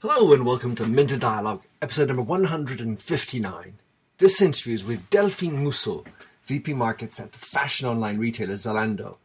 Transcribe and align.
Hello 0.00 0.32
and 0.32 0.46
welcome 0.46 0.76
to 0.76 0.86
Minter 0.86 1.16
Dialogue, 1.16 1.64
episode 1.82 2.06
number 2.06 2.22
159. 2.22 3.78
This 4.18 4.40
interview 4.40 4.74
is 4.74 4.84
with 4.84 5.10
Delphine 5.10 5.60
Musso, 5.64 6.04
VP 6.44 6.74
Markets 6.74 7.18
at 7.18 7.32
the 7.32 7.38
fashion 7.38 7.88
online 7.88 8.16
retailer 8.16 8.54
Zalando. 8.54 9.16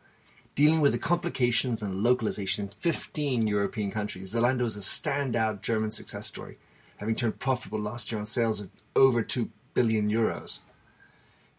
Dealing 0.55 0.81
with 0.81 0.91
the 0.91 0.97
complications 0.97 1.83
and 1.83 2.01
localization 2.01 2.65
in 2.65 2.71
15 2.79 3.45
European 3.45 3.91
countries, 3.91 4.33
Zalando 4.33 4.65
is 4.65 4.75
a 4.75 4.79
standout 4.79 5.61
German 5.61 5.91
success 5.91 6.25
story, 6.25 6.57
having 6.97 7.13
turned 7.13 7.37
profitable 7.37 7.79
last 7.79 8.11
year 8.11 8.17
on 8.17 8.25
sales 8.25 8.59
of 8.59 8.71
over 8.95 9.21
2 9.21 9.51
billion 9.75 10.09
euros. 10.09 10.61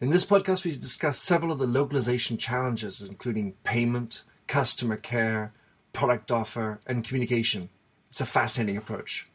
In 0.01 0.11
this 0.11 0.27
podcast, 0.27 0.65
we 0.65 0.73
discuss 0.73 1.19
several 1.21 1.53
of 1.53 1.61
the 1.61 1.69
localization 1.69 2.37
challenges, 2.37 3.01
including 3.01 3.55
payment, 3.63 4.25
customer 4.49 4.97
care, 4.97 5.53
product 5.93 6.33
offer, 6.33 6.81
and 6.85 7.05
communication. 7.05 7.69
It's 8.15 8.21
a 8.21 8.27
fascinating 8.27 8.77
approach. 8.77 9.29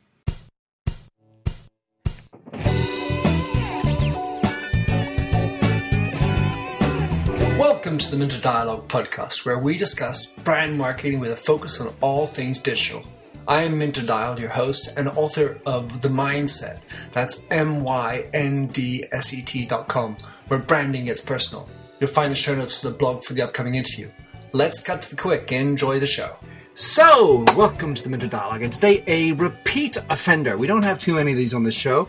Welcome 7.57 7.97
to 7.97 8.09
the 8.09 8.15
Minter 8.17 8.39
Dialogue 8.39 8.87
podcast, 8.87 9.45
where 9.45 9.59
we 9.59 9.77
discuss 9.77 10.33
brand 10.33 10.77
marketing 10.77 11.19
with 11.19 11.31
a 11.31 11.35
focus 11.35 11.81
on 11.81 11.93
all 11.99 12.25
things 12.25 12.61
digital. 12.61 13.03
I 13.49 13.63
am 13.63 13.77
Minter 13.77 14.05
Dial, 14.05 14.39
your 14.39 14.47
host 14.47 14.97
and 14.97 15.09
author 15.09 15.59
of 15.65 16.01
The 16.01 16.07
Myndset. 16.07 16.79
That's 17.11 17.47
M 17.51 17.83
Y 17.83 18.29
N 18.33 18.67
D 18.67 19.05
S 19.11 19.33
E 19.33 19.41
T.com, 19.41 20.15
where 20.47 20.61
branding 20.61 21.03
gets 21.03 21.19
personal. 21.19 21.67
You'll 21.99 22.09
find 22.09 22.31
the 22.31 22.37
show 22.37 22.55
notes 22.55 22.79
to 22.79 22.87
the 22.87 22.97
blog 22.97 23.25
for 23.25 23.33
the 23.33 23.41
upcoming 23.41 23.75
interview. 23.75 24.09
Let's 24.53 24.81
cut 24.81 25.01
to 25.01 25.09
the 25.13 25.21
quick. 25.21 25.51
and 25.51 25.71
Enjoy 25.71 25.99
the 25.99 26.07
show. 26.07 26.37
So, 26.81 27.43
welcome 27.57 27.93
to 27.93 28.01
the 28.01 28.07
Minter 28.07 28.29
Dialogue, 28.29 28.61
and 28.61 28.71
today 28.71 29.03
a 29.05 29.33
repeat 29.33 29.97
offender. 30.09 30.57
We 30.57 30.65
don't 30.65 30.83
have 30.83 30.97
too 30.97 31.15
many 31.15 31.33
of 31.33 31.37
these 31.37 31.53
on 31.53 31.63
the 31.63 31.73
show. 31.73 32.07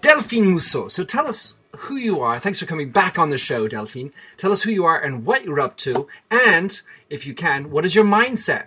Delphine 0.00 0.46
Musso. 0.46 0.88
So 0.88 1.04
tell 1.04 1.28
us 1.28 1.58
who 1.76 1.94
you 1.94 2.20
are. 2.20 2.40
Thanks 2.40 2.58
for 2.58 2.66
coming 2.66 2.90
back 2.90 3.20
on 3.20 3.30
the 3.30 3.38
show, 3.38 3.68
Delphine. 3.68 4.12
Tell 4.36 4.50
us 4.50 4.64
who 4.64 4.72
you 4.72 4.84
are 4.84 5.00
and 5.00 5.24
what 5.24 5.44
you're 5.44 5.60
up 5.60 5.76
to, 5.76 6.08
and 6.28 6.80
if 7.08 7.24
you 7.24 7.34
can, 7.34 7.70
what 7.70 7.84
is 7.84 7.94
your 7.94 8.04
mindset? 8.04 8.66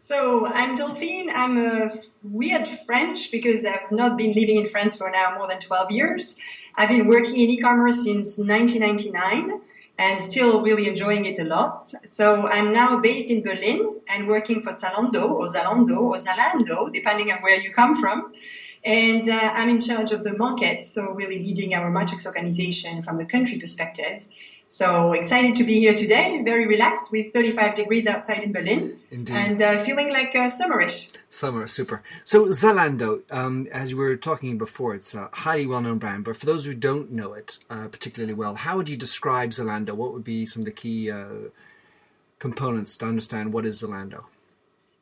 So 0.00 0.48
I'm 0.48 0.74
Delphine. 0.74 1.30
I'm 1.30 1.64
a 1.64 2.00
weird 2.24 2.66
French 2.84 3.30
because 3.30 3.64
I've 3.64 3.92
not 3.92 4.16
been 4.16 4.32
living 4.32 4.56
in 4.56 4.68
France 4.70 4.96
for 4.96 5.08
now 5.08 5.36
more 5.38 5.46
than 5.46 5.60
12 5.60 5.92
years. 5.92 6.34
I've 6.74 6.88
been 6.88 7.06
working 7.06 7.38
in 7.38 7.48
e-commerce 7.48 8.02
since 8.02 8.38
1999 8.38 9.60
and 10.02 10.20
still 10.30 10.62
really 10.62 10.88
enjoying 10.88 11.26
it 11.26 11.38
a 11.38 11.44
lot. 11.44 11.80
So 12.04 12.48
I'm 12.48 12.72
now 12.72 12.98
based 12.98 13.28
in 13.28 13.40
Berlin 13.48 14.00
and 14.08 14.26
working 14.26 14.60
for 14.64 14.72
Zalando 14.72 15.30
or 15.30 15.46
Zalando 15.46 15.96
or 16.10 16.16
Zalando, 16.16 16.92
depending 16.92 17.30
on 17.30 17.38
where 17.38 17.58
you 17.64 17.70
come 17.72 18.00
from. 18.00 18.32
And 18.84 19.28
uh, 19.28 19.52
I'm 19.58 19.68
in 19.68 19.78
charge 19.78 20.10
of 20.10 20.24
the 20.24 20.32
market, 20.32 20.82
so 20.82 21.12
really 21.12 21.38
leading 21.38 21.72
our 21.74 21.88
matrix 21.88 22.26
organization 22.26 23.04
from 23.04 23.16
the 23.16 23.24
country 23.24 23.60
perspective. 23.60 24.24
So 24.72 25.12
excited 25.12 25.54
to 25.56 25.64
be 25.64 25.80
here 25.80 25.94
today, 25.94 26.40
very 26.42 26.66
relaxed 26.66 27.12
with 27.12 27.34
35 27.34 27.74
degrees 27.74 28.06
outside 28.06 28.42
in 28.42 28.52
Berlin. 28.52 28.98
Indeed. 29.10 29.36
And 29.36 29.60
uh, 29.60 29.84
feeling 29.84 30.10
like 30.10 30.34
uh, 30.34 30.48
summerish. 30.48 31.14
Summer, 31.28 31.66
super. 31.66 32.02
So 32.24 32.46
Zalando, 32.46 33.20
um, 33.30 33.68
as 33.70 33.94
we 33.94 34.00
were 34.00 34.16
talking 34.16 34.56
before, 34.56 34.94
it's 34.94 35.14
a 35.14 35.28
highly 35.30 35.66
well-known 35.66 35.98
brand. 35.98 36.24
But 36.24 36.38
for 36.38 36.46
those 36.46 36.64
who 36.64 36.72
don't 36.72 37.12
know 37.12 37.34
it 37.34 37.58
uh, 37.68 37.88
particularly 37.88 38.32
well, 38.32 38.54
how 38.54 38.78
would 38.78 38.88
you 38.88 38.96
describe 38.96 39.50
Zalando? 39.50 39.90
What 39.90 40.14
would 40.14 40.24
be 40.24 40.46
some 40.46 40.62
of 40.62 40.64
the 40.64 40.72
key 40.72 41.10
uh, 41.10 41.50
components 42.38 42.96
to 42.96 43.04
understand 43.04 43.52
what 43.52 43.66
is 43.66 43.82
Zalando? 43.82 44.24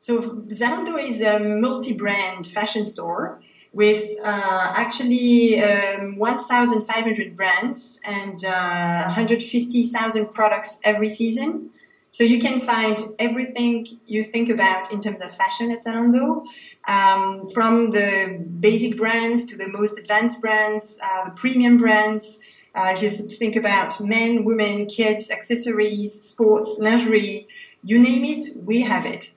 So 0.01 0.33
Zalando 0.49 1.01
is 1.01 1.21
a 1.21 1.39
multi-brand 1.39 2.45
fashion 2.45 2.85
store 2.85 3.39
with 3.73 4.19
uh, 4.19 4.73
actually 4.75 5.61
um, 5.61 6.17
1,500 6.17 7.35
brands 7.35 7.99
and 8.03 8.43
uh, 8.43 9.03
150,000 9.05 10.31
products 10.33 10.77
every 10.83 11.09
season. 11.09 11.69
So 12.13 12.25
you 12.25 12.41
can 12.41 12.59
find 12.59 13.15
everything 13.19 13.87
you 14.05 14.25
think 14.25 14.49
about 14.49 14.91
in 14.91 15.01
terms 15.01 15.21
of 15.21 15.33
fashion 15.33 15.71
at 15.71 15.85
Zalando, 15.85 16.45
um, 16.85 17.47
from 17.49 17.91
the 17.91 18.45
basic 18.59 18.97
brands 18.97 19.45
to 19.45 19.55
the 19.55 19.69
most 19.69 19.97
advanced 19.97 20.41
brands, 20.41 20.99
uh, 21.01 21.25
the 21.25 21.31
premium 21.31 21.77
brands. 21.77 22.39
Uh, 22.75 22.93
just 22.95 23.39
think 23.39 23.55
about 23.55 23.99
men, 24.01 24.43
women, 24.43 24.87
kids, 24.87 25.31
accessories, 25.31 26.21
sports, 26.21 26.75
lingerie, 26.79 27.47
you 27.83 27.97
name 27.99 28.25
it, 28.25 28.43
we 28.57 28.81
have 28.81 29.05
it. 29.05 29.31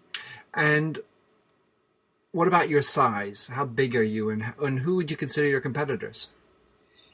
And 0.55 0.99
what 2.35 2.49
about 2.49 2.69
your 2.69 2.83
size? 2.83 3.47
How 3.47 3.65
big 3.65 3.95
are 3.95 4.03
you, 4.03 4.31
and 4.31 4.53
and 4.61 4.81
who 4.81 4.97
would 4.97 5.11
you 5.11 5.17
consider 5.17 5.47
your 5.47 5.61
competitors? 5.61 6.29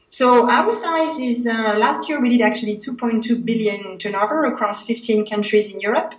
So 0.08 0.48
our 0.50 0.72
size 0.72 1.20
is 1.20 1.46
uh, 1.46 1.76
last 1.78 2.08
year 2.08 2.20
we 2.20 2.30
did 2.30 2.40
actually 2.40 2.78
2.2 2.78 3.44
billion 3.44 3.98
turnover 3.98 4.46
across 4.46 4.84
15 4.84 5.26
countries 5.26 5.72
in 5.72 5.80
Europe. 5.80 6.14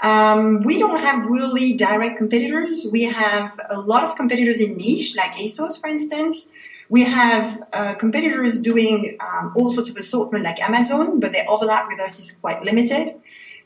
Um, 0.00 0.62
we 0.62 0.78
don't 0.78 1.00
have 1.00 1.26
really 1.26 1.72
direct 1.72 2.18
competitors. 2.18 2.86
We 2.92 3.04
have 3.04 3.58
a 3.70 3.80
lot 3.80 4.04
of 4.04 4.14
competitors 4.14 4.60
in 4.60 4.76
niche, 4.76 5.16
like 5.16 5.32
ASOS, 5.32 5.80
for 5.80 5.88
instance. 5.88 6.48
We 6.88 7.02
have 7.04 7.64
uh, 7.72 7.94
competitors 7.94 8.60
doing 8.60 9.16
um, 9.18 9.54
all 9.56 9.70
sorts 9.70 9.90
of 9.90 9.96
assortment, 9.96 10.44
like 10.44 10.60
Amazon, 10.60 11.18
but 11.18 11.32
their 11.32 11.50
overlap 11.50 11.88
with 11.88 11.98
us 11.98 12.20
is 12.20 12.30
quite 12.30 12.62
limited. 12.62 13.16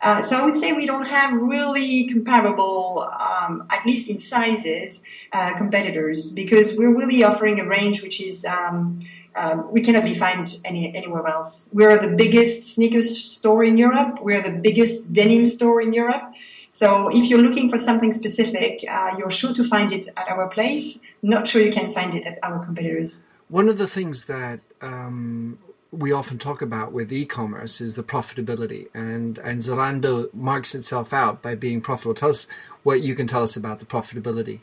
Uh, 0.03 0.23
so 0.23 0.37
I 0.37 0.45
would 0.45 0.57
say 0.57 0.73
we 0.73 0.87
don't 0.87 1.07
have 1.07 1.33
really 1.33 2.07
comparable, 2.07 3.09
um, 3.19 3.67
at 3.71 3.85
least 3.85 4.09
in 4.09 4.19
sizes, 4.19 5.03
uh, 5.33 5.55
competitors 5.57 6.31
because 6.31 6.77
we're 6.77 6.97
really 6.97 7.23
offering 7.23 7.61
a 7.61 7.67
range 7.67 8.03
which 8.03 8.21
is 8.21 8.45
um, 8.45 9.01
um, 9.37 9.71
we 9.71 9.81
cannot 9.81 10.05
be 10.05 10.15
found 10.15 10.59
any, 10.65 10.95
anywhere 10.95 11.27
else. 11.27 11.69
We're 11.73 11.99
the 12.01 12.17
biggest 12.17 12.75
sneakers 12.75 13.17
store 13.17 13.63
in 13.65 13.77
Europe. 13.79 14.19
We're 14.21 14.43
the 14.43 14.59
biggest 14.59 15.13
denim 15.13 15.47
store 15.47 15.81
in 15.81 15.93
Europe. 15.93 16.33
So 16.71 17.09
if 17.09 17.29
you're 17.29 17.41
looking 17.41 17.71
for 17.71 17.79
something 17.79 18.13
specific, 18.13 18.85
uh, 18.91 19.15
you're 19.19 19.31
sure 19.31 19.55
to 19.55 19.65
find 19.65 19.93
it 19.93 20.09
at 20.17 20.29
our 20.29 20.49
place. 20.49 20.99
Not 21.23 21.47
sure 21.47 21.63
you 21.63 21.73
can 21.73 21.93
find 21.93 22.15
it 22.15 22.25
at 22.27 22.39
our 22.43 22.65
competitors. 22.65 23.23
One 23.49 23.69
of 23.69 23.79
the 23.79 23.87
things 23.87 24.25
that 24.27 24.61
um, 24.81 25.59
we 25.93 26.13
often 26.13 26.39
talk 26.39 26.63
about 26.63 26.93
with 26.93 27.13
e-commerce 27.13 27.81
is 27.81 27.97
the 27.97 28.03
profitability, 28.03 28.89
and 28.95 29.39
and 29.39 29.61
Zalando 29.61 30.33
marks 30.33 30.75
itself 30.75 31.13
out 31.13 31.43
by 31.43 31.55
being 31.55 31.81
profitable. 31.81 32.15
Tell 32.15 32.31
us 32.31 32.47
what 32.83 33.01
you 33.01 33.15
can 33.15 33.27
tell 33.27 33.43
us 33.43 33.57
about 33.57 33.79
the 33.79 33.87
profitability. 33.87 34.61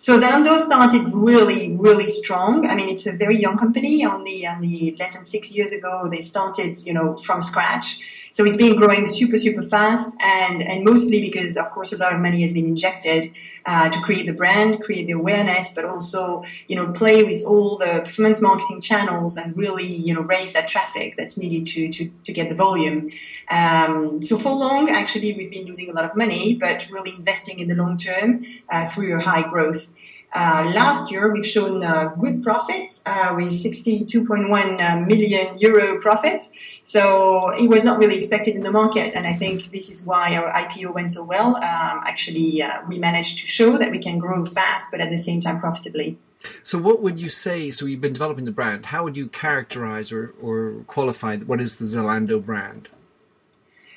So 0.00 0.20
Zalando 0.20 0.58
started 0.58 1.14
really, 1.14 1.74
really 1.76 2.10
strong. 2.10 2.66
I 2.66 2.74
mean, 2.74 2.90
it's 2.90 3.06
a 3.06 3.16
very 3.16 3.38
young 3.38 3.56
company. 3.56 4.04
Only, 4.04 4.46
only 4.46 4.94
less 4.98 5.14
than 5.14 5.24
six 5.24 5.50
years 5.50 5.72
ago, 5.72 6.08
they 6.10 6.20
started, 6.20 6.76
you 6.84 6.92
know, 6.92 7.16
from 7.16 7.42
scratch. 7.42 8.00
So 8.34 8.44
it's 8.44 8.56
been 8.56 8.74
growing 8.74 9.06
super, 9.06 9.36
super 9.36 9.62
fast, 9.62 10.10
and 10.18 10.60
and 10.60 10.84
mostly 10.84 11.20
because, 11.20 11.56
of 11.56 11.70
course, 11.70 11.92
a 11.92 11.96
lot 11.96 12.12
of 12.12 12.20
money 12.20 12.42
has 12.42 12.52
been 12.52 12.66
injected 12.66 13.32
uh, 13.64 13.88
to 13.90 13.98
create 14.00 14.26
the 14.26 14.32
brand, 14.32 14.82
create 14.82 15.06
the 15.06 15.12
awareness, 15.12 15.70
but 15.72 15.84
also, 15.84 16.42
you 16.66 16.74
know, 16.74 16.90
play 16.90 17.22
with 17.22 17.44
all 17.46 17.78
the 17.78 18.02
performance 18.04 18.40
marketing 18.40 18.80
channels 18.80 19.36
and 19.36 19.56
really, 19.56 19.86
you 20.06 20.12
know, 20.12 20.22
raise 20.22 20.52
that 20.52 20.66
traffic 20.66 21.14
that's 21.16 21.36
needed 21.36 21.64
to 21.74 21.92
to, 21.92 22.10
to 22.24 22.32
get 22.32 22.48
the 22.48 22.56
volume. 22.56 23.12
Um, 23.50 24.20
so 24.24 24.36
for 24.36 24.52
long, 24.52 24.90
actually, 24.90 25.32
we've 25.34 25.52
been 25.52 25.66
losing 25.66 25.88
a 25.88 25.92
lot 25.92 26.04
of 26.04 26.16
money, 26.16 26.56
but 26.56 26.90
really 26.90 27.14
investing 27.14 27.60
in 27.60 27.68
the 27.68 27.76
long 27.76 27.98
term 27.98 28.44
uh, 28.68 28.88
through 28.90 29.16
a 29.16 29.22
high 29.22 29.48
growth. 29.48 29.86
Uh, 30.34 30.72
last 30.74 31.12
year, 31.12 31.32
we've 31.32 31.46
shown 31.46 31.84
uh, 31.84 32.06
good 32.18 32.42
profits 32.42 33.02
uh, 33.06 33.32
with 33.36 33.52
62.1 33.52 34.50
uh, 34.80 35.06
million 35.06 35.56
euro 35.58 36.00
profit. 36.00 36.44
So 36.82 37.50
it 37.50 37.68
was 37.68 37.84
not 37.84 37.98
really 37.98 38.16
expected 38.16 38.56
in 38.56 38.64
the 38.64 38.72
market, 38.72 39.14
and 39.14 39.28
I 39.28 39.34
think 39.34 39.70
this 39.70 39.88
is 39.88 40.04
why 40.04 40.34
our 40.34 40.52
IPO 40.52 40.92
went 40.92 41.12
so 41.12 41.22
well. 41.22 41.56
Um, 41.56 42.02
actually, 42.04 42.64
we 42.88 42.98
managed 42.98 43.38
to 43.38 43.46
show 43.46 43.78
that 43.78 43.92
we 43.92 44.00
can 44.00 44.18
grow 44.18 44.44
fast, 44.44 44.90
but 44.90 45.00
at 45.00 45.10
the 45.10 45.18
same 45.18 45.40
time 45.40 45.60
profitably. 45.60 46.18
So, 46.64 46.78
what 46.78 47.00
would 47.00 47.20
you 47.20 47.28
say? 47.28 47.70
So, 47.70 47.86
you've 47.86 48.00
been 48.00 48.12
developing 48.12 48.44
the 48.44 48.50
brand. 48.50 48.86
How 48.86 49.04
would 49.04 49.16
you 49.16 49.28
characterize 49.28 50.10
or, 50.10 50.34
or 50.42 50.82
qualify 50.88 51.36
what 51.38 51.60
is 51.60 51.76
the 51.76 51.84
Zalando 51.84 52.44
brand? 52.44 52.88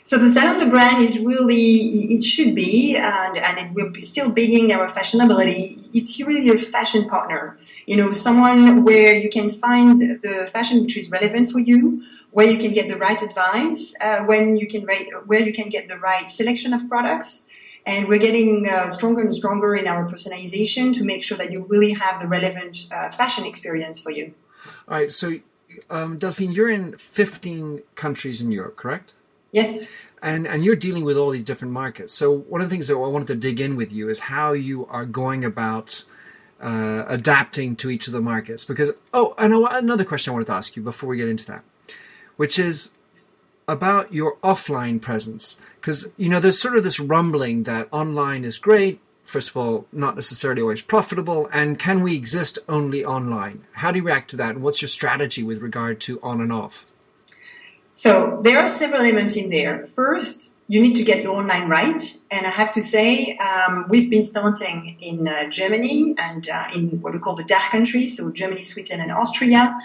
So 0.07 0.17
the 0.17 0.27
Zalando 0.27 0.69
brand 0.69 1.03
is 1.03 1.19
really, 1.19 2.13
it 2.15 2.23
should 2.23 2.55
be, 2.55 2.95
and, 2.95 3.37
and 3.37 3.57
it 3.59 3.73
will 3.73 3.89
be 3.89 4.03
still 4.03 4.29
being 4.29 4.71
our 4.71 4.87
fashionability. 4.87 5.85
It's 5.93 6.17
really 6.21 6.47
a 6.47 6.57
fashion 6.57 7.09
partner. 7.09 7.57
You 7.87 7.97
know, 7.97 8.13
someone 8.13 8.85
where 8.85 9.13
you 9.13 9.29
can 9.29 9.51
find 9.51 9.99
the 10.21 10.49
fashion 10.49 10.83
which 10.83 10.95
is 10.95 11.11
relevant 11.11 11.51
for 11.51 11.59
you, 11.59 12.01
where 12.31 12.49
you 12.49 12.57
can 12.57 12.73
get 12.73 12.87
the 12.87 12.95
right 12.95 13.21
advice, 13.21 13.93
uh, 13.99 14.19
when 14.19 14.55
you 14.55 14.65
can 14.65 14.85
rate, 14.85 15.09
where 15.25 15.41
you 15.41 15.51
can 15.51 15.67
get 15.67 15.89
the 15.89 15.97
right 15.97 16.31
selection 16.31 16.71
of 16.73 16.87
products. 16.87 17.43
And 17.85 18.07
we're 18.07 18.19
getting 18.29 18.65
uh, 18.65 18.89
stronger 18.89 19.23
and 19.23 19.35
stronger 19.35 19.75
in 19.75 19.89
our 19.89 20.09
personalization 20.09 20.95
to 20.95 21.03
make 21.03 21.21
sure 21.21 21.37
that 21.37 21.51
you 21.51 21.65
really 21.67 21.91
have 21.91 22.21
the 22.21 22.29
relevant 22.29 22.87
uh, 22.93 23.11
fashion 23.11 23.43
experience 23.43 23.99
for 23.99 24.11
you. 24.11 24.33
All 24.87 24.99
right. 24.99 25.11
So, 25.11 25.33
um, 25.89 26.17
Delphine, 26.17 26.53
you're 26.53 26.69
in 26.69 26.97
15 26.97 27.81
countries 27.95 28.41
in 28.41 28.53
Europe, 28.53 28.77
correct? 28.77 29.11
Yes. 29.51 29.87
and 30.21 30.47
and 30.47 30.63
you're 30.63 30.75
dealing 30.75 31.03
with 31.03 31.17
all 31.17 31.29
these 31.31 31.43
different 31.43 31.73
markets. 31.73 32.13
So 32.13 32.31
one 32.31 32.61
of 32.61 32.69
the 32.69 32.73
things 32.73 32.87
that 32.87 32.95
I 32.95 33.07
wanted 33.07 33.27
to 33.27 33.35
dig 33.35 33.59
in 33.59 33.75
with 33.75 33.91
you 33.91 34.09
is 34.09 34.19
how 34.19 34.53
you 34.53 34.85
are 34.87 35.05
going 35.05 35.45
about 35.45 36.03
uh, 36.61 37.05
adapting 37.07 37.75
to 37.77 37.89
each 37.89 38.07
of 38.07 38.13
the 38.13 38.21
markets. 38.21 38.65
Because 38.65 38.91
oh, 39.13 39.35
and 39.37 39.53
another 39.53 40.05
question 40.05 40.31
I 40.31 40.33
wanted 40.33 40.47
to 40.47 40.53
ask 40.53 40.75
you 40.75 40.83
before 40.83 41.09
we 41.09 41.17
get 41.17 41.29
into 41.29 41.45
that, 41.47 41.63
which 42.35 42.57
is 42.59 42.91
about 43.67 44.13
your 44.13 44.37
offline 44.37 45.01
presence. 45.01 45.59
Because 45.79 46.11
you 46.17 46.29
know, 46.29 46.39
there's 46.39 46.59
sort 46.59 46.77
of 46.77 46.83
this 46.83 46.99
rumbling 46.99 47.63
that 47.63 47.87
online 47.91 48.43
is 48.43 48.57
great. 48.57 48.99
First 49.23 49.49
of 49.49 49.57
all, 49.57 49.87
not 49.91 50.15
necessarily 50.15 50.61
always 50.61 50.81
profitable, 50.81 51.49
and 51.51 51.77
can 51.77 52.01
we 52.01 52.15
exist 52.15 52.59
only 52.69 53.03
online? 53.03 53.65
How 53.73 53.91
do 53.91 53.99
you 53.99 54.05
react 54.05 54.29
to 54.29 54.37
that, 54.37 54.51
and 54.51 54.63
what's 54.63 54.81
your 54.81 54.87
strategy 54.87 55.43
with 55.43 55.61
regard 55.61 55.99
to 56.01 56.19
on 56.23 56.39
and 56.39 56.53
off? 56.53 56.85
So 57.97 58.41
there 58.43 58.59
are 58.59 58.67
several 58.69 59.01
elements 59.01 59.35
in 59.35 59.49
there. 59.49 59.83
First, 59.83 60.53
you 60.67 60.79
need 60.79 60.93
to 60.97 61.03
get 61.03 61.23
your 61.23 61.35
online 61.35 61.67
right. 61.67 61.99
And 62.29 62.45
I 62.45 62.51
have 62.51 62.71
to 62.73 62.81
say, 62.83 63.35
um, 63.37 63.87
we've 63.89 64.07
been 64.07 64.23
starting 64.23 64.95
in 65.01 65.27
uh, 65.27 65.49
Germany 65.49 66.13
and 66.19 66.47
uh, 66.47 66.67
in 66.75 67.01
what 67.01 67.13
we 67.13 67.19
call 67.19 67.33
the 67.33 67.43
DACH 67.43 67.71
countries, 67.71 68.15
so 68.15 68.31
Germany, 68.31 68.61
Switzerland, 68.61 69.09
and 69.09 69.11
Austria, 69.11 69.75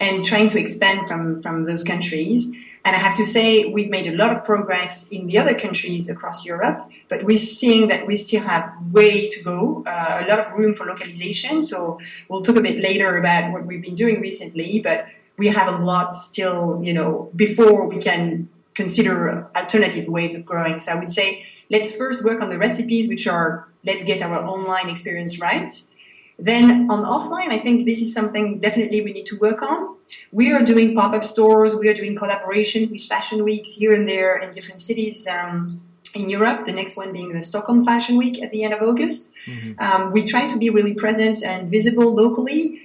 and 0.00 0.22
trying 0.22 0.50
to 0.50 0.60
expand 0.60 1.08
from, 1.08 1.40
from 1.40 1.64
those 1.64 1.82
countries. 1.82 2.46
And 2.84 2.94
I 2.94 2.98
have 2.98 3.16
to 3.16 3.24
say, 3.24 3.64
we've 3.64 3.88
made 3.88 4.06
a 4.06 4.12
lot 4.12 4.36
of 4.36 4.44
progress 4.44 5.08
in 5.08 5.26
the 5.26 5.38
other 5.38 5.58
countries 5.58 6.10
across 6.10 6.44
Europe, 6.44 6.86
but 7.08 7.24
we're 7.24 7.38
seeing 7.38 7.88
that 7.88 8.06
we 8.06 8.16
still 8.16 8.42
have 8.42 8.70
way 8.90 9.30
to 9.30 9.42
go, 9.42 9.82
uh, 9.86 10.22
a 10.22 10.28
lot 10.28 10.40
of 10.40 10.52
room 10.52 10.74
for 10.74 10.84
localization. 10.84 11.62
So 11.62 12.00
we'll 12.28 12.42
talk 12.42 12.56
a 12.56 12.60
bit 12.60 12.82
later 12.82 13.16
about 13.16 13.50
what 13.50 13.64
we've 13.64 13.80
been 13.80 13.94
doing 13.94 14.20
recently, 14.20 14.80
but 14.80 15.06
we 15.36 15.48
have 15.48 15.68
a 15.72 15.84
lot 15.84 16.14
still, 16.14 16.80
you 16.82 16.92
know, 16.92 17.30
before 17.34 17.86
we 17.86 17.98
can 17.98 18.48
consider 18.74 19.48
alternative 19.56 20.08
ways 20.08 20.34
of 20.34 20.44
growing. 20.44 20.80
So 20.80 20.92
I 20.92 20.94
would 20.96 21.12
say 21.12 21.44
let's 21.70 21.94
first 21.94 22.24
work 22.24 22.40
on 22.40 22.50
the 22.50 22.58
recipes, 22.58 23.08
which 23.08 23.26
are 23.26 23.68
let's 23.84 24.04
get 24.04 24.22
our 24.22 24.44
online 24.44 24.88
experience 24.88 25.40
right. 25.40 25.72
Then 26.38 26.90
on 26.90 27.04
offline, 27.04 27.50
I 27.50 27.58
think 27.58 27.86
this 27.86 28.00
is 28.00 28.12
something 28.12 28.58
definitely 28.58 29.02
we 29.02 29.12
need 29.12 29.26
to 29.26 29.38
work 29.38 29.62
on. 29.62 29.96
We 30.32 30.52
are 30.52 30.62
doing 30.62 30.94
pop-up 30.94 31.24
stores. 31.24 31.74
We 31.74 31.88
are 31.88 31.94
doing 31.94 32.16
collaboration 32.16 32.90
with 32.90 33.04
fashion 33.04 33.44
weeks 33.44 33.72
here 33.72 33.92
and 33.92 34.08
there 34.08 34.38
in 34.38 34.52
different 34.52 34.80
cities. 34.80 35.26
Um, 35.26 35.80
in 36.14 36.28
Europe, 36.28 36.66
the 36.66 36.72
next 36.72 36.96
one 36.96 37.12
being 37.12 37.32
the 37.32 37.40
Stockholm 37.40 37.84
Fashion 37.84 38.16
Week 38.16 38.42
at 38.42 38.50
the 38.50 38.64
end 38.64 38.74
of 38.74 38.82
August. 38.82 39.30
Mm-hmm. 39.46 39.82
Um, 39.82 40.12
we 40.12 40.26
try 40.26 40.46
to 40.46 40.58
be 40.58 40.68
really 40.68 40.94
present 40.94 41.42
and 41.42 41.70
visible 41.70 42.14
locally 42.14 42.81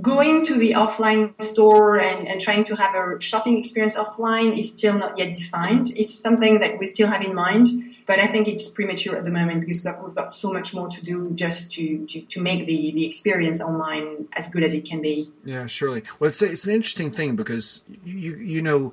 going 0.00 0.44
to 0.46 0.56
the 0.56 0.72
offline 0.72 1.40
store 1.42 1.98
and, 1.98 2.28
and 2.28 2.40
trying 2.40 2.64
to 2.64 2.76
have 2.76 2.94
a 2.94 3.20
shopping 3.20 3.58
experience 3.58 3.96
offline 3.96 4.58
is 4.58 4.70
still 4.70 4.96
not 4.96 5.18
yet 5.18 5.32
defined. 5.32 5.90
It's 5.96 6.14
something 6.14 6.60
that 6.60 6.78
we 6.78 6.86
still 6.86 7.08
have 7.08 7.22
in 7.22 7.34
mind, 7.34 7.66
but 8.06 8.20
I 8.20 8.28
think 8.28 8.46
it's 8.46 8.68
premature 8.68 9.16
at 9.16 9.24
the 9.24 9.30
moment 9.30 9.60
because 9.60 9.84
we've 9.84 10.14
got 10.14 10.32
so 10.32 10.52
much 10.52 10.72
more 10.72 10.88
to 10.88 11.04
do 11.04 11.32
just 11.34 11.72
to, 11.72 12.06
to, 12.06 12.20
to 12.20 12.40
make 12.40 12.66
the, 12.66 12.92
the 12.92 13.04
experience 13.04 13.60
online 13.60 14.28
as 14.34 14.48
good 14.48 14.62
as 14.62 14.74
it 14.74 14.84
can 14.84 15.02
be. 15.02 15.30
Yeah, 15.44 15.66
surely. 15.66 16.04
Well, 16.18 16.30
it's, 16.30 16.40
it's 16.40 16.66
an 16.66 16.74
interesting 16.74 17.10
thing 17.10 17.34
because, 17.34 17.82
you, 18.04 18.36
you 18.36 18.62
know, 18.62 18.92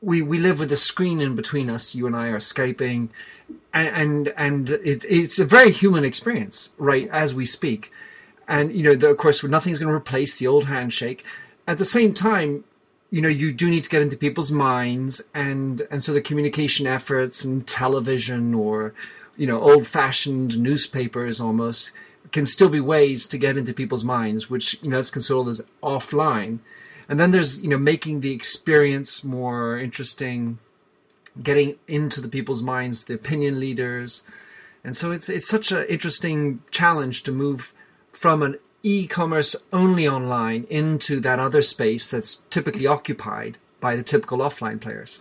we, 0.00 0.22
we 0.22 0.38
live 0.38 0.60
with 0.60 0.70
a 0.70 0.76
screen 0.76 1.20
in 1.20 1.34
between 1.34 1.68
us. 1.68 1.94
You 1.94 2.06
and 2.06 2.14
I 2.14 2.28
are 2.28 2.38
Skyping 2.38 3.08
and, 3.74 3.88
and, 3.88 4.34
and 4.36 4.70
it, 4.70 5.04
it's 5.08 5.40
a 5.40 5.44
very 5.44 5.72
human 5.72 6.04
experience, 6.04 6.70
right, 6.78 7.08
as 7.10 7.34
we 7.34 7.44
speak 7.44 7.92
and 8.52 8.70
you 8.70 8.82
know, 8.82 8.94
the, 8.94 9.08
of 9.08 9.16
course, 9.16 9.42
nothing's 9.42 9.78
going 9.78 9.88
to 9.88 9.96
replace 9.96 10.38
the 10.38 10.46
old 10.46 10.66
handshake. 10.66 11.24
At 11.66 11.78
the 11.78 11.86
same 11.86 12.12
time, 12.12 12.64
you 13.10 13.22
know, 13.22 13.28
you 13.28 13.50
do 13.50 13.70
need 13.70 13.84
to 13.84 13.90
get 13.90 14.02
into 14.02 14.16
people's 14.16 14.52
minds, 14.52 15.22
and 15.34 15.88
and 15.90 16.02
so 16.02 16.12
the 16.12 16.20
communication 16.20 16.86
efforts 16.86 17.46
and 17.46 17.66
television 17.66 18.52
or 18.54 18.92
you 19.38 19.46
know, 19.46 19.62
old-fashioned 19.62 20.58
newspapers 20.58 21.40
almost 21.40 21.92
can 22.32 22.44
still 22.44 22.68
be 22.68 22.80
ways 22.80 23.26
to 23.26 23.38
get 23.38 23.56
into 23.56 23.72
people's 23.72 24.04
minds, 24.04 24.50
which 24.50 24.78
you 24.82 24.90
know 24.90 24.98
is 24.98 25.10
considered 25.10 25.48
as 25.48 25.62
offline. 25.82 26.58
And 27.08 27.18
then 27.18 27.30
there's 27.30 27.62
you 27.62 27.70
know 27.70 27.78
making 27.78 28.20
the 28.20 28.34
experience 28.34 29.24
more 29.24 29.78
interesting, 29.78 30.58
getting 31.42 31.76
into 31.88 32.20
the 32.20 32.28
people's 32.28 32.62
minds, 32.62 33.04
the 33.04 33.14
opinion 33.14 33.58
leaders, 33.58 34.24
and 34.84 34.94
so 34.94 35.10
it's 35.10 35.30
it's 35.30 35.48
such 35.48 35.72
an 35.72 35.86
interesting 35.88 36.62
challenge 36.70 37.22
to 37.22 37.32
move 37.32 37.72
from 38.12 38.42
an 38.42 38.58
e-commerce 38.82 39.56
only 39.72 40.06
online 40.08 40.66
into 40.70 41.20
that 41.20 41.38
other 41.38 41.62
space 41.62 42.10
that's 42.10 42.38
typically 42.50 42.86
occupied 42.86 43.58
by 43.80 43.96
the 43.96 44.02
typical 44.02 44.38
offline 44.38 44.80
players? 44.80 45.20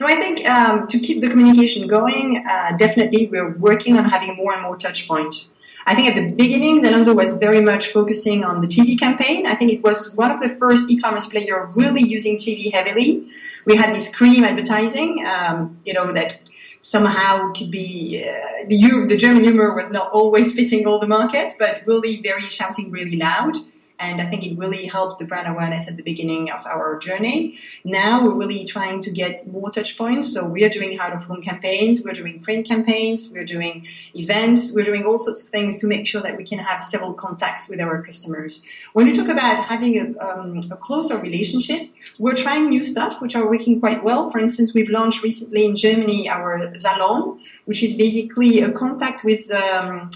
No, 0.00 0.06
I 0.06 0.16
think 0.16 0.44
um, 0.46 0.86
to 0.88 0.98
keep 0.98 1.20
the 1.20 1.30
communication 1.30 1.86
going, 1.86 2.44
uh, 2.48 2.76
definitely 2.76 3.28
we're 3.28 3.56
working 3.56 3.96
on 3.96 4.04
having 4.04 4.36
more 4.36 4.52
and 4.52 4.62
more 4.62 4.76
touch 4.76 5.06
points. 5.06 5.50
I 5.88 5.94
think 5.94 6.08
at 6.08 6.16
the 6.16 6.34
beginning, 6.34 6.82
Zalando 6.82 7.14
was 7.14 7.36
very 7.36 7.60
much 7.60 7.92
focusing 7.92 8.42
on 8.42 8.60
the 8.60 8.66
TV 8.66 8.98
campaign. 8.98 9.46
I 9.46 9.54
think 9.54 9.72
it 9.72 9.84
was 9.84 10.12
one 10.16 10.32
of 10.32 10.40
the 10.40 10.48
first 10.56 10.90
e-commerce 10.90 11.26
player 11.26 11.70
really 11.76 12.02
using 12.02 12.38
TV 12.38 12.72
heavily. 12.72 13.28
We 13.66 13.76
had 13.76 13.94
this 13.94 14.12
cream 14.12 14.42
advertising, 14.42 15.24
um, 15.24 15.78
you 15.84 15.92
know, 15.92 16.10
that 16.12 16.40
somehow 16.86 17.52
could 17.52 17.70
be 17.70 18.24
uh, 18.24 18.64
the, 18.68 19.06
the 19.08 19.16
German 19.16 19.42
humor 19.42 19.74
was 19.74 19.90
not 19.90 20.12
always 20.12 20.52
fitting 20.52 20.86
all 20.86 21.00
the 21.00 21.08
markets, 21.08 21.56
but 21.58 21.82
really 21.84 22.22
very 22.22 22.48
shouting 22.48 22.92
really 22.92 23.16
loud. 23.16 23.56
And 23.98 24.20
I 24.20 24.26
think 24.26 24.44
it 24.44 24.58
really 24.58 24.86
helped 24.86 25.18
the 25.18 25.24
brand 25.24 25.48
awareness 25.48 25.88
at 25.88 25.96
the 25.96 26.02
beginning 26.02 26.50
of 26.50 26.66
our 26.66 26.98
journey. 26.98 27.58
Now 27.84 28.22
we're 28.22 28.34
really 28.34 28.64
trying 28.64 29.02
to 29.02 29.10
get 29.10 29.46
more 29.46 29.70
touch 29.70 29.96
points. 29.96 30.32
So 30.32 30.48
we 30.48 30.64
are 30.64 30.68
doing 30.68 30.98
out 30.98 31.12
of 31.12 31.24
home 31.24 31.42
campaigns. 31.42 32.02
We're 32.02 32.12
doing 32.12 32.40
print 32.40 32.66
campaigns. 32.66 33.30
We're 33.32 33.44
doing 33.44 33.86
events. 34.14 34.72
We're 34.72 34.84
doing 34.84 35.04
all 35.04 35.18
sorts 35.18 35.42
of 35.42 35.48
things 35.48 35.78
to 35.78 35.86
make 35.86 36.06
sure 36.06 36.20
that 36.20 36.36
we 36.36 36.44
can 36.44 36.58
have 36.58 36.82
several 36.84 37.14
contacts 37.14 37.68
with 37.68 37.80
our 37.80 38.02
customers. 38.02 38.60
When 38.92 39.06
you 39.06 39.14
talk 39.14 39.28
about 39.28 39.64
having 39.64 39.96
a, 39.96 40.18
um, 40.18 40.60
a 40.70 40.76
closer 40.76 41.16
relationship, 41.18 41.88
we're 42.18 42.34
trying 42.34 42.68
new 42.68 42.84
stuff, 42.84 43.20
which 43.22 43.34
are 43.34 43.48
working 43.48 43.80
quite 43.80 44.04
well. 44.04 44.30
For 44.30 44.38
instance, 44.38 44.74
we've 44.74 44.90
launched 44.90 45.22
recently 45.22 45.64
in 45.64 45.76
Germany 45.76 46.28
our 46.28 46.72
Zalon, 46.74 47.40
which 47.64 47.82
is 47.82 47.94
basically 47.94 48.60
a 48.60 48.70
contact 48.72 49.24
with, 49.24 49.50
um, 49.50 50.10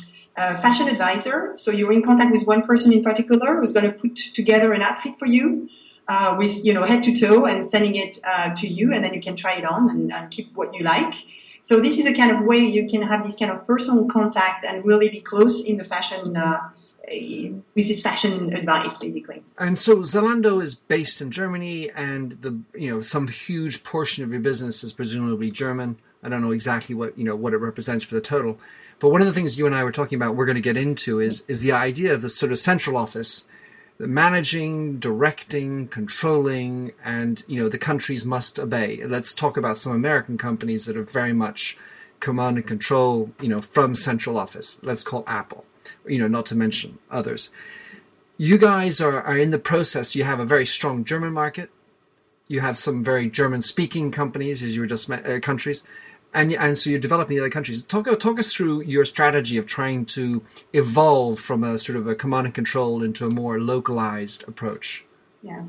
fashion 0.61 0.89
advisor. 0.89 1.53
So 1.57 1.71
you're 1.71 1.93
in 1.93 2.03
contact 2.03 2.33
with 2.33 2.47
one 2.47 2.63
person 2.63 2.93
in 2.93 3.03
particular 3.03 3.57
who's 3.57 3.73
going 3.73 3.87
to 3.91 3.93
put 3.93 4.17
together 4.17 4.73
an 4.73 4.83
outfit 4.83 5.19
for 5.19 5.27
you. 5.27 5.69
Uh, 6.09 6.35
with 6.37 6.65
you 6.65 6.75
know 6.75 6.83
head 6.83 7.05
to 7.05 7.15
toe 7.15 7.45
and 7.45 7.63
sending 7.63 7.95
it 7.95 8.19
uh, 8.25 8.53
to 8.57 8.67
you, 8.67 8.93
and 8.93 9.05
then 9.05 9.15
you 9.15 9.21
can 9.21 9.37
try 9.37 9.55
it 9.55 9.65
on 9.65 9.89
and, 9.91 10.13
and, 10.13 10.29
keep 10.33 10.53
what 10.57 10.75
you 10.75 10.83
like. 10.83 11.15
So 11.63 11.79
this 11.81 11.99
is 11.99 12.07
a 12.07 12.13
kind 12.13 12.33
of 12.33 12.45
way 12.45 12.59
you 12.59 12.89
can 12.89 13.01
have 13.03 13.25
this 13.25 13.37
kind 13.37 13.53
of 13.53 13.65
personal 13.65 14.07
contact 14.07 14.65
and 14.65 14.85
really 14.85 15.09
be 15.09 15.21
close 15.21 15.65
in 15.65 15.77
the 15.77 15.85
fashion. 15.85 16.37
Uh, 16.37 16.71
with 17.11 17.89
this 17.89 18.03
fashion 18.03 18.53
advice, 18.55 18.99
basically. 18.99 19.43
And 19.59 19.79
so 19.79 19.99
Zalando 19.99 20.63
is 20.63 20.75
based 20.75 21.21
in 21.21 21.31
Germany, 21.31 21.91
and 21.91 22.33
the 22.33 22.59
you 22.75 22.91
know 22.91 23.03
some 23.03 23.29
huge 23.29 23.85
portion 23.85 24.25
of 24.25 24.31
your 24.31 24.41
business 24.41 24.83
is 24.85 24.93
presumably 24.93 25.51
German. 25.51 25.99
I 26.23 26.29
don't 26.29 26.43
know 26.43 26.53
exactly 26.53 26.95
what 26.95 27.17
you 27.19 27.25
know 27.25 27.37
what 27.37 27.53
it 27.53 27.59
represents 27.59 28.05
for 28.05 28.15
the 28.15 28.21
total, 28.21 28.59
but 29.01 29.09
one 29.09 29.23
of 29.23 29.27
the 29.27 29.33
things 29.33 29.59
you 29.59 29.67
and 29.67 29.75
I 29.75 29.83
were 29.83 29.93
talking 29.93 30.17
about, 30.17 30.37
we're 30.37 30.45
going 30.45 30.57
to 30.57 30.61
get 30.61 30.77
into, 30.77 31.21
is 31.21 31.43
is 31.49 31.63
the 31.63 31.73
idea 31.73 32.13
of 32.15 32.23
the 32.23 32.29
sort 32.29 32.53
of 32.53 32.59
central 32.59 32.97
office, 32.97 33.47
managing, 33.99 35.01
directing, 35.01 35.89
controlling, 35.89 36.93
and 37.03 37.43
you 37.49 37.61
know 37.61 37.69
the 37.69 37.79
countries 37.79 38.25
must 38.25 38.59
obey. 38.59 39.03
Let's 39.05 39.35
talk 39.35 39.57
about 39.57 39.79
some 39.79 39.93
American 39.93 40.37
companies 40.39 40.85
that 40.85 40.97
are 40.97 41.03
very 41.03 41.33
much 41.33 41.79
command 42.21 42.59
and 42.59 42.67
control, 42.67 43.33
you 43.41 43.49
know, 43.49 43.63
from 43.63 43.95
central 43.95 44.39
office. 44.39 44.79
Let's 44.83 45.03
call 45.03 45.25
Apple, 45.27 45.65
you 46.07 46.19
know, 46.19 46.29
not 46.29 46.45
to 46.47 46.55
mention 46.55 46.99
others. 47.11 47.51
You 48.37 48.59
guys 48.59 49.01
are, 49.01 49.23
are 49.23 49.37
in 49.37 49.51
the 49.51 49.59
process. 49.59 50.15
You 50.15 50.25
have 50.25 50.41
a 50.41 50.45
very 50.45 50.67
strong 50.67 51.05
German 51.05 51.33
market. 51.33 51.71
You 52.49 52.61
have 52.61 52.77
some 52.77 53.03
very 53.05 53.31
German-speaking 53.31 54.11
companies, 54.11 54.63
as 54.63 54.75
you 54.75 54.83
were 54.83 54.87
just 54.87 55.11
uh, 55.11 55.41
countries 55.41 55.85
and 56.33 56.53
and 56.53 56.79
so 56.79 56.91
you're 56.91 57.01
developing 57.01 57.37
the 57.37 57.41
other 57.41 57.51
countries. 57.51 57.83
Talk 57.83 58.07
talk 58.19 58.39
us 58.39 58.53
through 58.53 58.83
your 58.83 59.05
strategy 59.05 59.57
of 59.57 59.67
trying 59.67 60.07
to 60.07 60.43
evolve 60.73 61.39
from 61.39 61.65
a 61.65 61.79
sort 61.79 61.97
of 61.97 62.07
a 62.07 62.15
command 62.15 62.47
and 62.47 62.55
control 62.55 63.03
into 63.03 63.27
a 63.27 63.31
more 63.31 63.61
localized 63.61 64.47
approach. 64.49 65.05
Yeah. 65.43 65.63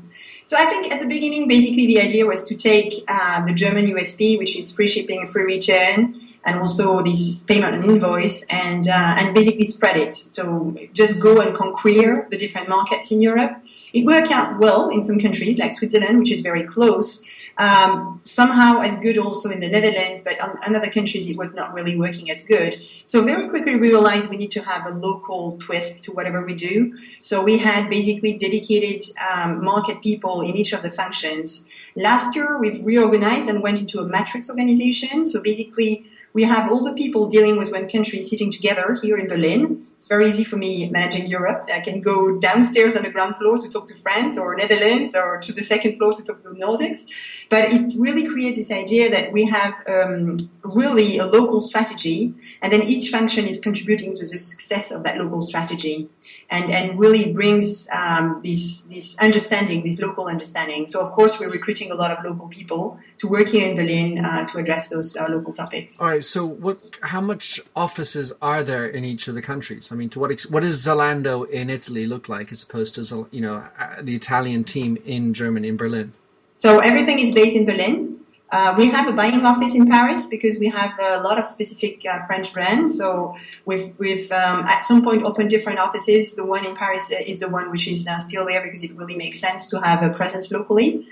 So 0.44 0.56
I 0.56 0.66
think 0.66 0.92
at 0.92 1.00
the 1.00 1.06
beginning, 1.06 1.48
basically 1.48 1.86
the 1.86 2.00
idea 2.00 2.26
was 2.26 2.44
to 2.44 2.54
take 2.54 3.04
uh, 3.08 3.44
the 3.46 3.54
German 3.54 3.86
USP, 3.86 4.38
which 4.38 4.54
is 4.54 4.70
free 4.70 4.88
shipping, 4.88 5.26
free 5.26 5.44
return, 5.44 6.20
and 6.44 6.58
also 6.58 7.02
this 7.02 7.42
payment 7.42 7.76
and 7.76 7.90
invoice, 7.90 8.42
and 8.50 8.86
uh, 8.86 9.16
and 9.18 9.34
basically 9.34 9.66
spread 9.66 9.96
it. 9.96 10.14
So 10.14 10.76
just 10.92 11.20
go 11.20 11.40
and 11.40 11.54
conquer 11.56 12.28
the 12.30 12.36
different 12.36 12.68
markets 12.68 13.10
in 13.10 13.22
Europe. 13.22 13.56
It 13.94 14.04
worked 14.04 14.30
out 14.30 14.58
well 14.58 14.90
in 14.90 15.02
some 15.02 15.18
countries 15.18 15.58
like 15.58 15.74
Switzerland, 15.74 16.18
which 16.18 16.32
is 16.32 16.42
very 16.42 16.64
close. 16.66 17.22
Um, 17.58 18.20
somehow 18.24 18.80
as 18.80 18.98
good 18.98 19.18
also 19.18 19.50
in 19.50 19.60
the 19.60 19.68
Netherlands, 19.68 20.22
but 20.22 20.34
in 20.66 20.74
other 20.74 20.90
countries 20.90 21.28
it 21.28 21.36
was 21.36 21.52
not 21.52 21.74
really 21.74 21.96
working 21.96 22.30
as 22.30 22.42
good. 22.44 22.80
So 23.04 23.22
very 23.22 23.48
quickly 23.48 23.74
we 23.76 23.80
realized 23.80 24.30
we 24.30 24.36
need 24.36 24.52
to 24.52 24.62
have 24.62 24.86
a 24.86 24.90
local 24.90 25.58
twist 25.58 26.04
to 26.04 26.12
whatever 26.12 26.44
we 26.44 26.54
do. 26.54 26.96
So 27.20 27.42
we 27.42 27.58
had 27.58 27.90
basically 27.90 28.38
dedicated 28.38 29.04
um, 29.30 29.62
market 29.62 30.02
people 30.02 30.40
in 30.40 30.56
each 30.56 30.72
of 30.72 30.82
the 30.82 30.90
functions. 30.90 31.66
Last 31.94 32.34
year, 32.34 32.58
we've 32.58 32.82
reorganized 32.84 33.48
and 33.48 33.62
went 33.62 33.78
into 33.78 34.00
a 34.00 34.06
matrix 34.06 34.48
organization. 34.48 35.26
So 35.26 35.42
basically, 35.42 36.06
we 36.34 36.44
have 36.44 36.70
all 36.70 36.82
the 36.82 36.92
people 36.92 37.28
dealing 37.28 37.56
with 37.58 37.70
one 37.70 37.88
country 37.88 38.22
sitting 38.22 38.50
together 38.50 38.96
here 39.02 39.18
in 39.18 39.28
Berlin. 39.28 39.86
It's 39.96 40.08
very 40.08 40.28
easy 40.28 40.42
for 40.42 40.56
me 40.56 40.88
managing 40.88 41.26
Europe. 41.26 41.62
I 41.72 41.78
can 41.80 42.00
go 42.00 42.38
downstairs 42.38 42.96
on 42.96 43.04
the 43.04 43.10
ground 43.10 43.36
floor 43.36 43.58
to 43.58 43.68
talk 43.68 43.86
to 43.88 43.94
France 43.94 44.36
or 44.36 44.56
Netherlands 44.56 45.14
or 45.14 45.38
to 45.42 45.52
the 45.52 45.62
second 45.62 45.96
floor 45.96 46.14
to 46.14 46.22
talk 46.24 46.42
to 46.42 46.48
the 46.48 46.56
Nordics. 46.56 47.06
But 47.48 47.70
it 47.70 47.94
really 47.96 48.26
creates 48.26 48.56
this 48.58 48.72
idea 48.72 49.10
that 49.10 49.30
we 49.30 49.44
have 49.46 49.74
um, 49.86 50.38
really 50.64 51.18
a 51.18 51.26
local 51.26 51.60
strategy 51.60 52.34
and 52.62 52.72
then 52.72 52.82
each 52.82 53.10
function 53.10 53.46
is 53.46 53.60
contributing 53.60 54.16
to 54.16 54.26
the 54.26 54.38
success 54.38 54.90
of 54.90 55.04
that 55.04 55.18
local 55.18 55.42
strategy 55.42 56.08
and, 56.50 56.70
and 56.70 56.98
really 56.98 57.32
brings 57.32 57.88
um, 57.90 58.40
this, 58.42 58.82
this 58.82 59.16
understanding, 59.18 59.84
this 59.84 60.00
local 60.00 60.26
understanding. 60.26 60.86
So, 60.86 61.00
of 61.00 61.12
course, 61.12 61.38
we're 61.38 61.50
recruiting 61.50 61.92
a 61.92 61.94
lot 61.94 62.10
of 62.10 62.24
local 62.24 62.48
people 62.48 62.98
to 63.18 63.28
work 63.28 63.48
here 63.48 63.70
in 63.70 63.76
Berlin 63.76 64.24
uh, 64.24 64.46
to 64.48 64.58
address 64.58 64.88
those 64.88 65.16
uh, 65.16 65.28
local 65.28 65.52
topics. 65.52 66.00
All 66.00 66.08
right. 66.08 66.21
So, 66.22 66.44
what? 66.44 66.78
How 67.02 67.20
much 67.20 67.60
offices 67.74 68.32
are 68.40 68.62
there 68.62 68.86
in 68.86 69.04
each 69.04 69.28
of 69.28 69.34
the 69.34 69.42
countries? 69.42 69.92
I 69.92 69.94
mean, 69.94 70.08
to 70.10 70.20
what 70.20 70.30
ex- 70.30 70.48
what 70.48 70.60
does 70.60 70.84
Zalando 70.84 71.48
in 71.48 71.70
Italy 71.70 72.06
look 72.06 72.28
like 72.28 72.52
as 72.52 72.62
opposed 72.62 72.94
to 72.96 73.28
you 73.30 73.40
know 73.40 73.64
uh, 73.78 74.02
the 74.02 74.14
Italian 74.14 74.64
team 74.64 74.98
in 75.04 75.34
Germany 75.34 75.68
in 75.68 75.76
Berlin? 75.76 76.12
So 76.58 76.78
everything 76.78 77.18
is 77.18 77.34
based 77.34 77.56
in 77.56 77.66
Berlin. 77.66 78.12
Uh, 78.52 78.74
we 78.76 78.86
have 78.86 79.08
a 79.08 79.12
buying 79.12 79.46
office 79.46 79.74
in 79.74 79.88
Paris 79.88 80.26
because 80.26 80.58
we 80.58 80.68
have 80.68 80.92
a 81.00 81.22
lot 81.22 81.38
of 81.38 81.48
specific 81.48 82.04
uh, 82.04 82.18
French 82.26 82.52
brands. 82.52 82.98
So 82.98 83.34
we've, 83.64 83.98
we've 83.98 84.30
um, 84.30 84.66
at 84.66 84.84
some 84.84 85.02
point 85.02 85.24
opened 85.24 85.48
different 85.48 85.78
offices. 85.78 86.34
The 86.34 86.44
one 86.44 86.66
in 86.66 86.76
Paris 86.76 87.10
is 87.10 87.40
the 87.40 87.48
one 87.48 87.70
which 87.70 87.88
is 87.88 88.06
uh, 88.06 88.18
still 88.18 88.44
there 88.44 88.62
because 88.62 88.84
it 88.84 88.92
really 88.94 89.16
makes 89.16 89.40
sense 89.40 89.68
to 89.68 89.80
have 89.80 90.02
a 90.02 90.10
presence 90.10 90.52
locally. 90.52 91.06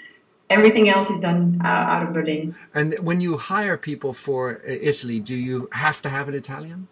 Everything 0.50 0.88
else 0.88 1.08
is 1.08 1.20
done 1.20 1.60
uh, 1.64 1.68
out 1.68 2.02
of 2.02 2.12
Berlin. 2.12 2.56
And 2.74 2.98
when 2.98 3.20
you 3.20 3.38
hire 3.38 3.76
people 3.76 4.12
for 4.12 4.56
uh, 4.56 4.60
Italy, 4.66 5.20
do 5.20 5.36
you 5.36 5.68
have 5.72 6.02
to 6.02 6.08
have 6.08 6.28
an 6.28 6.34
Italian? 6.34 6.88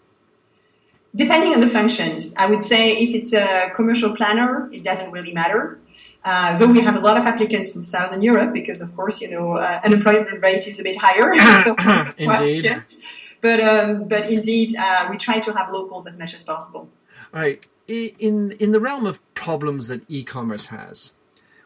Depending 1.15 1.53
on 1.55 1.61
the 1.61 1.69
functions, 1.69 2.35
I 2.37 2.47
would 2.47 2.63
say 2.63 2.97
if 2.97 3.11
it's 3.15 3.33
a 3.33 3.71
commercial 3.75 4.15
planner, 4.15 4.71
it 4.73 4.85
doesn't 4.85 5.11
really 5.11 5.33
matter. 5.33 5.81
Uh, 6.25 6.59
though 6.59 6.71
we 6.71 6.81
have 6.81 6.97
a 6.97 7.01
lot 7.01 7.17
of 7.17 7.25
applicants 7.25 7.71
from 7.73 7.83
Southern 7.83 8.23
Europe 8.23 8.53
because, 8.53 8.81
of 8.81 8.95
course, 8.95 9.21
you 9.21 9.31
know, 9.31 9.53
uh, 9.53 9.81
unemployment 9.85 10.43
rate 10.43 10.67
is 10.67 10.79
a 10.79 10.83
bit 10.83 10.97
higher. 10.97 11.35
so 11.65 12.15
indeed. 12.19 12.65
Yes. 12.65 12.95
But, 13.41 13.61
um, 13.61 14.09
but 14.09 14.29
indeed, 14.29 14.75
uh, 14.77 15.07
we 15.11 15.17
try 15.17 15.39
to 15.39 15.53
have 15.53 15.73
locals 15.73 16.09
as 16.09 16.19
much 16.19 16.35
as 16.35 16.43
possible. 16.43 16.89
All 17.33 17.41
right. 17.41 17.65
In, 17.87 18.53
in 18.59 18.73
the 18.73 18.81
realm 18.81 19.07
of 19.07 19.23
problems 19.35 19.89
that 19.89 20.03
e-commerce 20.09 20.67
has, 20.67 21.13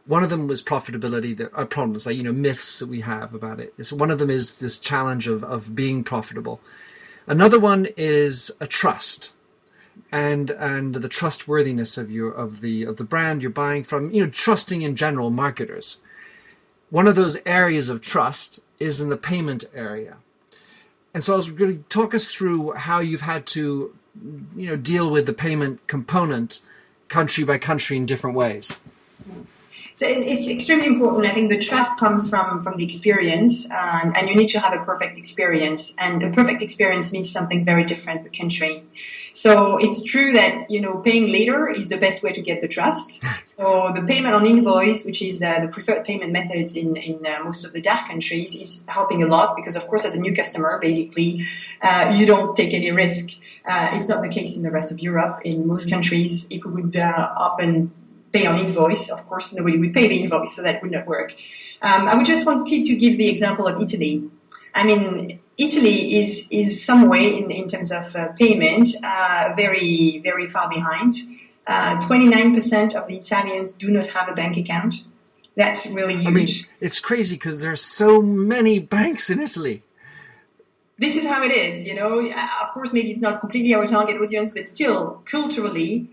one 0.06 0.24
of 0.24 0.30
them 0.30 0.46
was 0.46 0.62
profitability 0.62 1.36
that 1.36 1.52
are 1.54 1.66
problems 1.66 2.06
like 2.06 2.16
you 2.16 2.22
know 2.22 2.32
myths 2.32 2.78
that 2.80 2.88
we 2.88 3.00
have 3.02 3.34
about 3.34 3.60
it. 3.60 3.74
So 3.82 3.96
one 3.96 4.10
of 4.10 4.18
them 4.18 4.30
is 4.30 4.56
this 4.56 4.78
challenge 4.78 5.28
of, 5.28 5.44
of 5.44 5.74
being 5.74 6.04
profitable. 6.04 6.60
Another 7.26 7.60
one 7.60 7.86
is 7.96 8.50
a 8.60 8.66
trust 8.66 9.32
and 10.10 10.50
and 10.50 10.96
the 10.96 11.08
trustworthiness 11.08 11.96
of 11.96 12.10
your 12.10 12.32
of 12.32 12.60
the 12.60 12.84
of 12.84 12.96
the 12.96 13.04
brand 13.04 13.42
you're 13.42 13.50
buying 13.50 13.84
from 13.84 14.10
you 14.12 14.24
know 14.24 14.30
trusting 14.30 14.82
in 14.82 14.96
general 14.96 15.30
marketers. 15.30 15.98
One 16.90 17.06
of 17.06 17.14
those 17.14 17.38
areas 17.46 17.88
of 17.88 18.00
trust 18.00 18.60
is 18.78 19.00
in 19.00 19.08
the 19.08 19.16
payment 19.16 19.64
area. 19.74 20.16
And 21.14 21.22
so 21.22 21.34
i 21.34 21.36
was 21.36 21.50
going 21.50 21.76
to 21.76 21.88
talk 21.88 22.14
us 22.14 22.34
through 22.34 22.72
how 22.72 23.00
you've 23.00 23.20
had 23.20 23.46
to 23.46 23.94
you 24.56 24.66
know 24.66 24.76
deal 24.76 25.08
with 25.10 25.26
the 25.26 25.32
payment 25.32 25.86
component 25.86 26.60
country 27.08 27.44
by 27.44 27.58
country 27.58 27.96
in 27.96 28.06
different 28.06 28.36
ways 28.36 28.78
so 29.94 30.06
it's, 30.08 30.48
extremely 30.48 30.86
important. 30.86 31.26
I 31.26 31.34
think 31.34 31.50
the 31.50 31.58
trust 31.58 31.98
comes 31.98 32.28
from 32.28 32.62
from 32.62 32.76
the 32.76 32.84
experience, 32.84 33.70
um, 33.70 34.12
and 34.16 34.28
you 34.28 34.34
need 34.34 34.48
to 34.48 34.60
have 34.60 34.72
a 34.72 34.84
perfect 34.84 35.18
experience. 35.18 35.92
And 35.98 36.22
a 36.22 36.30
perfect 36.30 36.62
experience 36.62 37.12
means 37.12 37.30
something 37.30 37.64
very 37.64 37.84
different 37.84 38.22
per 38.22 38.30
country. 38.30 38.82
So 39.34 39.78
it's 39.78 40.02
true 40.02 40.32
that 40.32 40.70
you 40.70 40.80
know 40.80 40.98
paying 40.98 41.30
later 41.30 41.68
is 41.68 41.88
the 41.88 41.98
best 41.98 42.22
way 42.22 42.32
to 42.32 42.40
get 42.40 42.60
the 42.60 42.68
trust. 42.68 43.22
so 43.44 43.92
the 43.94 44.02
payment 44.02 44.34
on 44.34 44.46
invoice, 44.46 45.04
which 45.04 45.20
is 45.20 45.42
uh, 45.42 45.60
the 45.60 45.68
preferred 45.68 46.04
payment 46.04 46.32
methods 46.32 46.74
in 46.74 46.96
in 46.96 47.24
uh, 47.26 47.44
most 47.44 47.64
of 47.64 47.72
the 47.72 47.80
DACH 47.80 48.08
countries, 48.08 48.54
is 48.54 48.84
helping 48.88 49.22
a 49.22 49.26
lot 49.26 49.56
because 49.56 49.76
of 49.76 49.86
course 49.88 50.04
as 50.04 50.14
a 50.14 50.20
new 50.20 50.34
customer, 50.34 50.78
basically 50.80 51.46
uh, 51.82 52.12
you 52.16 52.26
don't 52.26 52.56
take 52.56 52.72
any 52.72 52.90
risk. 52.90 53.28
Uh, 53.64 53.90
it's 53.92 54.08
not 54.08 54.22
the 54.22 54.28
case 54.28 54.56
in 54.56 54.62
the 54.62 54.70
rest 54.70 54.90
of 54.90 54.98
Europe. 54.98 55.40
In 55.44 55.68
most 55.68 55.88
countries, 55.88 56.46
if 56.50 56.64
we 56.64 56.82
would 56.82 56.96
uh, 56.96 57.34
open 57.38 57.92
pay 58.32 58.46
on 58.46 58.58
invoice. 58.58 59.08
Of 59.10 59.26
course, 59.26 59.52
nobody 59.52 59.78
would 59.78 59.94
pay 59.94 60.08
the 60.08 60.22
invoice, 60.22 60.56
so 60.56 60.62
that 60.62 60.82
would 60.82 60.90
not 60.90 61.06
work. 61.06 61.34
Um, 61.82 62.08
I 62.08 62.14
would 62.14 62.26
just 62.26 62.46
wanted 62.46 62.84
to 62.84 62.96
give 62.96 63.18
the 63.18 63.28
example 63.28 63.66
of 63.66 63.80
Italy. 63.80 64.30
I 64.74 64.84
mean, 64.84 65.40
Italy 65.58 66.22
is 66.22 66.46
is 66.50 66.84
some 66.84 67.08
way 67.08 67.36
in, 67.36 67.50
in 67.50 67.68
terms 67.68 67.92
of 67.92 68.14
uh, 68.16 68.28
payment 68.38 68.94
uh, 69.02 69.52
very 69.54 70.20
very 70.22 70.48
far 70.48 70.68
behind. 70.68 71.16
Uh, 71.66 72.00
Twenty 72.06 72.26
nine 72.26 72.54
percent 72.54 72.94
of 72.94 73.06
the 73.06 73.16
Italians 73.16 73.72
do 73.72 73.90
not 73.90 74.06
have 74.08 74.28
a 74.28 74.34
bank 74.34 74.56
account. 74.56 74.94
That's 75.54 75.86
really 75.86 76.16
huge. 76.16 76.26
I 76.26 76.30
mean, 76.30 76.48
it's 76.80 76.98
crazy 76.98 77.36
because 77.36 77.60
there's 77.60 77.82
so 77.82 78.22
many 78.22 78.78
banks 78.96 79.28
in 79.28 79.40
Italy. 79.40 79.82
This 80.98 81.16
is 81.16 81.26
how 81.26 81.42
it 81.42 81.50
is, 81.50 81.84
you 81.84 81.94
know. 81.94 82.30
Of 82.30 82.68
course, 82.72 82.92
maybe 82.92 83.10
it's 83.10 83.20
not 83.20 83.40
completely 83.40 83.74
our 83.74 83.86
target 83.86 84.20
audience, 84.20 84.52
but 84.52 84.68
still, 84.68 85.22
culturally, 85.24 86.08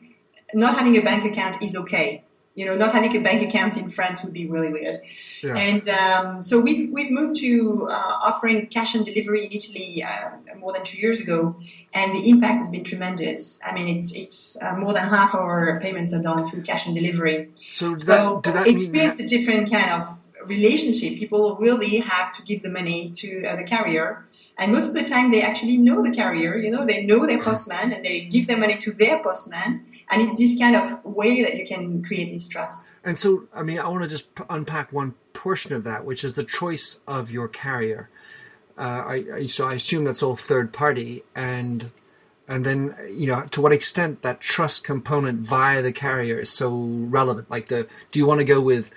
not 0.54 0.78
having 0.78 0.98
a 0.98 1.02
bank 1.02 1.26
account 1.26 1.62
is 1.62 1.76
okay. 1.76 2.24
You 2.56 2.66
know, 2.66 2.76
not 2.76 2.92
having 2.92 3.16
a 3.16 3.22
bank 3.22 3.48
account 3.48 3.78
in 3.78 3.90
France 3.90 4.22
would 4.24 4.34
be 4.34 4.46
really 4.48 4.70
weird. 4.70 5.00
Yeah. 5.42 5.56
And 5.56 5.88
um, 5.88 6.44
so 6.44 6.60
we've 6.60 6.92
we've 6.92 7.12
moved 7.12 7.38
to 7.40 7.88
uh, 7.90 7.94
offering 7.94 8.68
cash 8.68 8.96
and 8.96 9.06
delivery 9.06 9.46
in 9.46 9.52
Italy 9.54 10.04
uh, 10.04 10.32
more 10.58 10.74
than 10.74 10.84
two 10.84 10.98
years 10.98 11.22
ago, 11.22 11.56
and 11.94 12.14
the 12.14 12.30
impact 12.30 12.60
has 12.62 12.70
been 12.70 12.84
tremendous. 12.84 13.60
I 13.66 13.72
mean, 13.72 13.98
it's 13.98 14.12
it's 14.12 14.58
uh, 14.62 14.76
more 14.76 14.94
than 14.94 15.08
half 15.08 15.34
our 15.36 15.80
payments 15.80 16.12
are 16.12 16.22
done 16.22 16.44
through 16.44 16.64
cash 16.64 16.86
and 16.86 16.96
delivery. 16.96 17.50
So, 17.72 17.94
does 17.94 18.06
that, 18.06 18.46
so 18.46 18.52
that 18.52 18.68
it 18.68 18.76
mean 18.76 18.92
creates 18.92 19.20
a 19.22 19.28
different 19.28 19.72
kind 19.72 20.02
of 20.02 20.18
relationship. 20.46 21.18
People 21.18 21.56
really 21.56 22.00
have 22.00 22.36
to 22.36 22.42
give 22.44 22.62
the 22.62 22.70
money 22.70 23.12
to 23.18 23.46
uh, 23.46 23.56
the 23.56 23.64
carrier 23.64 24.26
and 24.60 24.74
most 24.74 24.88
of 24.88 24.94
the 24.94 25.06
time, 25.06 25.32
they 25.32 25.42
actually 25.42 25.78
know 25.78 26.04
the 26.04 26.12
carrier. 26.12 26.58
You 26.58 26.70
know, 26.70 26.86
they 26.86 27.06
know 27.06 27.26
their 27.26 27.42
postman, 27.42 27.94
and 27.94 28.04
they 28.04 28.22
give 28.22 28.48
their 28.48 28.58
money 28.58 28.78
to 28.80 28.92
their 28.92 29.24
postman. 29.24 29.86
And 30.12 30.22
it's 30.22 30.38
this 30.38 30.60
kind 30.60 30.76
of 30.76 31.06
way 31.06 31.44
that 31.44 31.56
you 31.56 31.66
can 31.66 32.04
create 32.04 32.34
this 32.34 32.48
trust. 32.48 32.92
And 33.06 33.18
so, 33.18 33.48
I 33.54 33.64
mean, 33.64 33.80
I 33.80 33.88
want 33.88 34.04
to 34.04 34.10
just 34.10 34.28
unpack 34.50 34.92
one 34.92 35.16
portion 35.32 35.74
of 35.74 35.86
that, 35.86 36.04
which 36.04 36.26
is 36.26 36.34
the 36.34 36.44
choice 36.44 37.00
of 37.08 37.32
your 37.32 37.48
carrier. 37.48 38.10
Uh, 38.78 38.82
I, 38.82 39.24
I, 39.34 39.46
so 39.46 39.68
I 39.68 39.76
assume 39.76 40.04
that's 40.04 40.22
all 40.22 40.36
third 40.36 40.74
party, 40.74 41.24
and 41.36 41.92
and 42.48 42.66
then 42.66 42.96
you 43.10 43.28
know 43.28 43.44
to 43.52 43.62
what 43.62 43.72
extent 43.72 44.24
that 44.24 44.42
trust 44.42 44.84
component 44.84 45.40
via 45.40 45.82
the 45.82 45.94
carrier 45.94 46.40
is 46.40 46.50
so 46.50 46.72
relevant. 46.72 47.50
Like 47.50 47.68
the, 47.68 47.88
do 48.12 48.20
you 48.20 48.26
want 48.26 48.40
to 48.40 48.46
go 48.46 48.60
with 48.60 48.92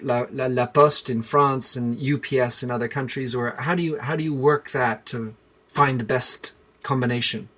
La, 0.00 0.26
La, 0.32 0.46
La 0.46 0.66
Poste 0.66 1.10
in 1.10 1.22
France 1.22 1.76
and 1.76 1.98
UPS 1.98 2.62
in 2.62 2.70
other 2.70 2.88
countries, 2.88 3.34
or 3.34 3.54
how 3.58 3.74
do 3.74 3.82
you 3.82 3.98
how 3.98 4.16
do 4.16 4.24
you 4.24 4.34
work 4.34 4.70
that 4.70 5.06
to 5.06 5.34
find 5.68 6.00
the 6.00 6.04
best 6.04 6.52
combination? 6.82 7.48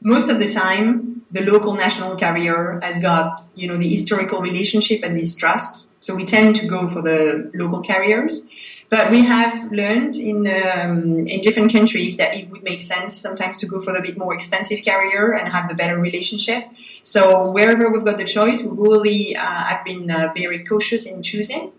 Most 0.00 0.28
of 0.28 0.38
the 0.38 0.50
time, 0.50 1.22
the 1.30 1.42
local 1.42 1.74
national 1.74 2.16
carrier 2.16 2.80
has 2.82 3.00
got 3.00 3.42
you 3.54 3.66
know 3.68 3.76
the 3.76 3.88
historical 3.88 4.40
relationship 4.40 5.02
and 5.02 5.18
this 5.18 5.34
trust, 5.34 5.88
so 6.00 6.14
we 6.14 6.24
tend 6.24 6.56
to 6.56 6.66
go 6.66 6.90
for 6.90 7.02
the 7.02 7.50
local 7.54 7.80
carriers. 7.80 8.46
But 8.90 9.10
we 9.10 9.24
have 9.24 9.72
learned 9.72 10.16
in 10.16 10.46
um, 10.46 11.26
in 11.26 11.40
different 11.40 11.72
countries 11.72 12.16
that 12.16 12.34
it 12.34 12.48
would 12.50 12.62
make 12.62 12.82
sense 12.82 13.16
sometimes 13.16 13.56
to 13.58 13.66
go 13.66 13.82
for 13.82 13.92
the 13.92 14.00
bit 14.00 14.16
more 14.16 14.34
expensive 14.34 14.84
carrier 14.84 15.32
and 15.32 15.50
have 15.50 15.68
the 15.68 15.74
better 15.74 15.98
relationship. 15.98 16.64
So 17.02 17.50
wherever 17.50 17.90
we've 17.90 18.04
got 18.04 18.18
the 18.18 18.24
choice, 18.24 18.62
we 18.62 18.70
really 18.70 19.36
uh, 19.36 19.42
have 19.42 19.84
been 19.84 20.10
uh, 20.10 20.32
very 20.36 20.64
cautious 20.64 21.06
in 21.06 21.22
choosing. 21.22 21.72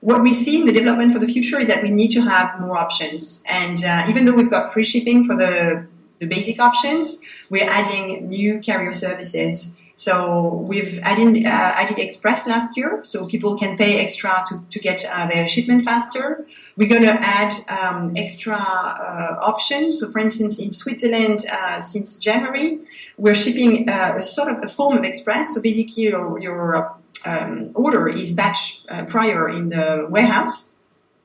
What 0.00 0.20
we 0.22 0.34
see 0.34 0.60
in 0.60 0.66
the 0.66 0.72
development 0.72 1.12
for 1.12 1.20
the 1.20 1.32
future 1.32 1.60
is 1.60 1.68
that 1.68 1.80
we 1.80 1.90
need 1.90 2.10
to 2.12 2.20
have 2.22 2.60
more 2.60 2.76
options. 2.76 3.42
And 3.46 3.84
uh, 3.84 4.06
even 4.08 4.24
though 4.24 4.34
we've 4.34 4.50
got 4.50 4.72
free 4.72 4.84
shipping 4.84 5.24
for 5.24 5.36
the 5.36 5.86
the 6.18 6.26
basic 6.26 6.60
options, 6.60 7.20
we're 7.50 7.68
adding 7.68 8.28
new 8.28 8.60
carrier 8.60 8.92
services 8.92 9.72
so 9.94 10.54
we've 10.54 10.98
added, 11.00 11.44
uh, 11.44 11.48
added 11.48 11.98
Express 11.98 12.46
last 12.46 12.76
year, 12.76 13.02
so 13.04 13.26
people 13.26 13.58
can 13.58 13.76
pay 13.76 14.00
extra 14.00 14.44
to, 14.48 14.62
to 14.70 14.78
get 14.78 15.04
uh, 15.04 15.26
their 15.26 15.46
shipment 15.46 15.84
faster. 15.84 16.46
We're 16.76 16.88
going 16.88 17.02
to 17.02 17.12
add 17.12 17.52
um, 17.68 18.16
extra 18.16 18.56
uh, 18.56 19.38
options. 19.40 20.00
So 20.00 20.10
for 20.10 20.18
instance, 20.18 20.58
in 20.58 20.72
Switzerland, 20.72 21.46
uh, 21.46 21.80
since 21.80 22.16
January, 22.16 22.78
we're 23.18 23.34
shipping 23.34 23.88
uh, 23.88 24.14
a 24.18 24.22
sort 24.22 24.48
of 24.48 24.62
a 24.62 24.68
form 24.68 24.96
of 24.96 25.04
Express. 25.04 25.54
So 25.54 25.60
basically 25.60 26.04
your, 26.04 26.38
your 26.40 26.96
um, 27.24 27.70
order 27.74 28.08
is 28.08 28.32
batch 28.32 28.82
uh, 28.88 29.04
prior 29.04 29.48
in 29.48 29.68
the 29.68 30.06
warehouse. 30.08 30.70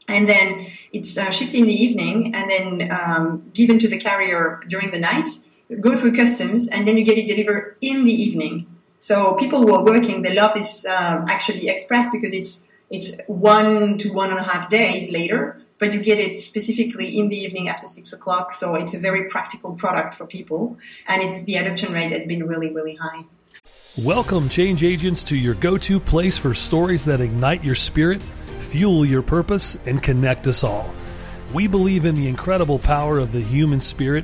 And 0.10 0.30
then 0.30 0.68
it's 0.94 1.14
shipped 1.14 1.54
in 1.54 1.66
the 1.66 1.74
evening 1.74 2.34
and 2.34 2.50
then 2.50 2.92
um, 2.92 3.50
given 3.54 3.78
to 3.80 3.90
the 3.90 3.98
carrier 3.98 4.62
during 4.70 4.92
the 4.92 5.00
night 5.00 5.30
go 5.82 5.98
through 5.98 6.16
customs, 6.16 6.68
and 6.70 6.88
then 6.88 6.98
you 6.98 7.04
get 7.04 7.18
it 7.18 7.28
delivered 7.28 7.76
in 7.82 8.06
the 8.06 8.14
evening. 8.14 8.66
So 8.98 9.36
people 9.36 9.60
who 9.62 9.74
are 9.74 9.84
working, 9.84 10.22
they 10.22 10.34
love 10.34 10.54
this 10.56 10.86
um, 10.86 11.26
actually 11.28 11.70
express 11.70 12.10
because 12.12 12.34
it's 12.34 12.64
It's 12.90 13.12
one 13.28 13.98
to 13.98 14.14
one 14.14 14.30
and 14.32 14.40
a 14.40 14.48
half 14.48 14.70
days 14.70 15.12
later, 15.12 15.60
but 15.78 15.92
you 15.92 16.00
get 16.00 16.20
it 16.20 16.40
specifically 16.40 17.20
in 17.20 17.28
the 17.28 17.36
evening 17.36 17.68
after 17.68 17.86
six 17.86 18.14
o'clock. 18.14 18.54
So 18.54 18.76
it's 18.76 18.94
a 18.94 19.00
very 19.00 19.28
practical 19.28 19.76
product 19.76 20.16
for 20.16 20.26
people, 20.26 20.78
and 21.06 21.22
it's 21.22 21.44
the 21.44 21.58
adoption 21.58 21.92
rate 21.92 22.14
has 22.14 22.26
been 22.26 22.48
really, 22.48 22.72
really 22.72 22.96
high. 22.96 23.26
Welcome, 23.98 24.48
change 24.48 24.84
agents, 24.84 25.22
to 25.26 25.36
your 25.36 25.56
go 25.56 25.78
to 25.78 26.00
place 26.00 26.38
for 26.38 26.54
stories 26.54 27.04
that 27.04 27.20
ignite 27.20 27.62
your 27.62 27.76
spirit, 27.76 28.22
fuel 28.72 29.06
your 29.06 29.22
purpose, 29.22 29.78
and 29.86 30.02
connect 30.02 30.48
us 30.48 30.64
all. 30.64 30.88
We 31.54 31.68
believe 31.68 32.06
in 32.06 32.16
the 32.16 32.30
incredible 32.30 32.80
power 32.80 33.20
of 33.20 33.34
the 33.34 33.42
human 33.42 33.82
spirit, 33.82 34.24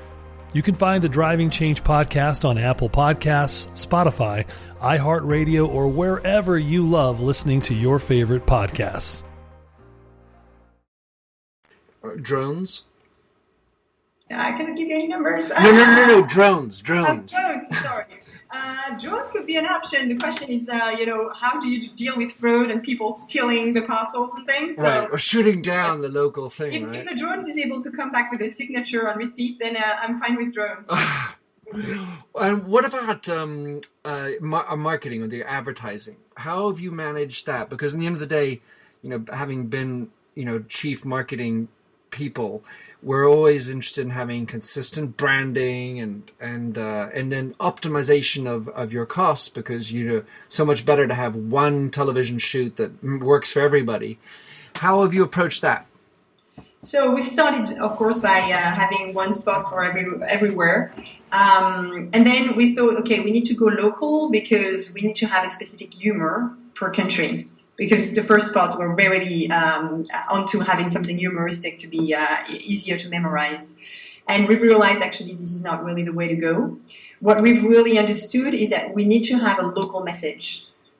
You 0.53 0.61
can 0.61 0.75
find 0.75 1.01
the 1.01 1.09
Driving 1.09 1.49
Change 1.49 1.81
podcast 1.83 2.43
on 2.47 2.57
Apple 2.57 2.89
Podcasts, 2.89 3.69
Spotify, 3.69 4.45
iHeartRadio, 4.81 5.67
or 5.67 5.87
wherever 5.87 6.57
you 6.57 6.85
love 6.85 7.21
listening 7.21 7.61
to 7.61 7.73
your 7.73 7.99
favorite 7.99 8.45
podcasts. 8.45 9.23
Drones? 12.21 12.83
I 14.29 14.51
cannot 14.51 14.75
give 14.75 14.87
you 14.87 14.95
any 14.95 15.07
numbers. 15.07 15.49
No, 15.49 15.71
no, 15.71 15.85
no, 15.85 16.05
no, 16.07 16.27
drones, 16.27 16.81
drones. 16.83 17.33
Uh, 17.33 17.39
drones, 17.41 17.79
sorry. 17.81 18.05
Uh, 18.53 18.97
drones 18.99 19.29
could 19.31 19.45
be 19.45 19.55
an 19.55 19.65
option. 19.65 20.09
The 20.09 20.17
question 20.17 20.49
is, 20.49 20.67
uh, 20.67 20.93
you 20.97 21.05
know, 21.05 21.29
how 21.29 21.59
do 21.59 21.69
you 21.69 21.89
deal 21.89 22.17
with 22.17 22.33
fraud 22.33 22.69
and 22.69 22.83
people 22.83 23.13
stealing 23.13 23.73
the 23.73 23.81
parcels 23.83 24.31
and 24.35 24.45
things? 24.45 24.75
So 24.75 24.83
Right, 24.83 25.07
or 25.09 25.17
shooting 25.17 25.61
down 25.61 26.01
the 26.01 26.09
local 26.09 26.49
thing, 26.49 26.73
if, 26.73 26.89
right? 26.89 26.95
if 26.97 27.09
the 27.09 27.15
drones 27.15 27.47
is 27.47 27.57
able 27.57 27.81
to 27.81 27.91
come 27.91 28.11
back 28.11 28.29
with 28.31 28.41
a 28.41 28.49
signature 28.49 29.09
on 29.09 29.17
receipt, 29.17 29.57
then 29.59 29.77
uh, 29.77 29.97
I'm 30.01 30.19
fine 30.19 30.35
with 30.35 30.53
drones. 30.53 30.87
And 32.35 32.65
what 32.65 32.85
about 32.85 33.29
um, 33.29 33.81
uh, 34.03 34.31
mar- 34.41 34.69
uh, 34.69 34.75
marketing 34.75 35.21
or 35.21 35.27
the 35.27 35.43
advertising? 35.43 36.17
How 36.35 36.69
have 36.69 36.79
you 36.79 36.91
managed 36.91 37.45
that? 37.45 37.69
Because 37.69 37.93
in 37.93 38.01
the 38.01 38.07
end 38.07 38.15
of 38.15 38.19
the 38.19 38.25
day, 38.25 38.61
you 39.01 39.09
know, 39.09 39.23
having 39.31 39.67
been 39.67 40.09
you 40.35 40.43
know 40.43 40.59
chief 40.67 41.05
marketing 41.05 41.69
people, 42.09 42.63
we're 43.03 43.27
always 43.27 43.69
interested 43.69 44.01
in 44.01 44.11
having 44.11 44.45
consistent 44.45 45.17
branding 45.17 45.99
and 45.99 46.31
and 46.39 46.77
uh, 46.77 47.09
and 47.13 47.31
then 47.31 47.53
optimization 47.55 48.47
of, 48.47 48.67
of 48.69 48.93
your 48.93 49.05
costs 49.05 49.49
because 49.49 49.91
you 49.91 50.07
know 50.07 50.23
so 50.49 50.65
much 50.65 50.85
better 50.85 51.07
to 51.07 51.13
have 51.13 51.35
one 51.35 51.89
television 51.89 52.37
shoot 52.37 52.75
that 52.75 53.03
works 53.03 53.51
for 53.51 53.61
everybody. 53.61 54.19
How 54.75 55.01
have 55.01 55.13
you 55.13 55.23
approached 55.23 55.61
that? 55.61 55.87
So 56.83 57.13
we 57.13 57.23
started, 57.23 57.77
of 57.77 57.95
course, 57.95 58.21
by 58.21 58.39
uh, 58.39 58.55
having 58.55 59.13
one 59.13 59.33
spot 59.33 59.69
for 59.69 59.83
every 59.83 60.05
everywhere, 60.27 60.93
um, 61.31 62.09
and 62.13 62.25
then 62.25 62.55
we 62.55 62.75
thought, 62.75 62.97
okay, 63.01 63.19
we 63.19 63.31
need 63.31 63.45
to 63.45 63.53
go 63.53 63.65
local 63.65 64.29
because 64.29 64.91
we 64.93 65.01
need 65.01 65.15
to 65.17 65.27
have 65.27 65.45
a 65.45 65.49
specific 65.49 65.93
humor 65.93 66.55
per 66.73 66.91
country. 66.91 67.47
Because 67.83 68.03
the 68.19 68.25
first 68.31 68.45
spots 68.51 68.73
were 68.81 68.93
very 69.05 69.49
um, 69.59 70.05
onto 70.35 70.57
having 70.59 70.89
something 70.95 71.17
humoristic 71.17 71.73
to 71.79 71.87
be 71.95 72.13
uh, 72.13 72.37
easier 72.73 72.97
to 73.03 73.07
memorize, 73.09 73.63
and 74.31 74.47
we've 74.47 74.61
realized 74.61 75.01
actually 75.01 75.33
this 75.33 75.51
is 75.51 75.63
not 75.69 75.77
really 75.87 76.03
the 76.09 76.15
way 76.19 76.27
to 76.27 76.37
go. 76.49 76.53
What 77.27 77.37
we've 77.41 77.63
really 77.73 77.95
understood 78.03 78.53
is 78.53 78.69
that 78.69 78.93
we 78.97 79.03
need 79.13 79.23
to 79.31 79.35
have 79.45 79.57
a 79.59 79.65
local 79.79 80.01
message 80.11 80.47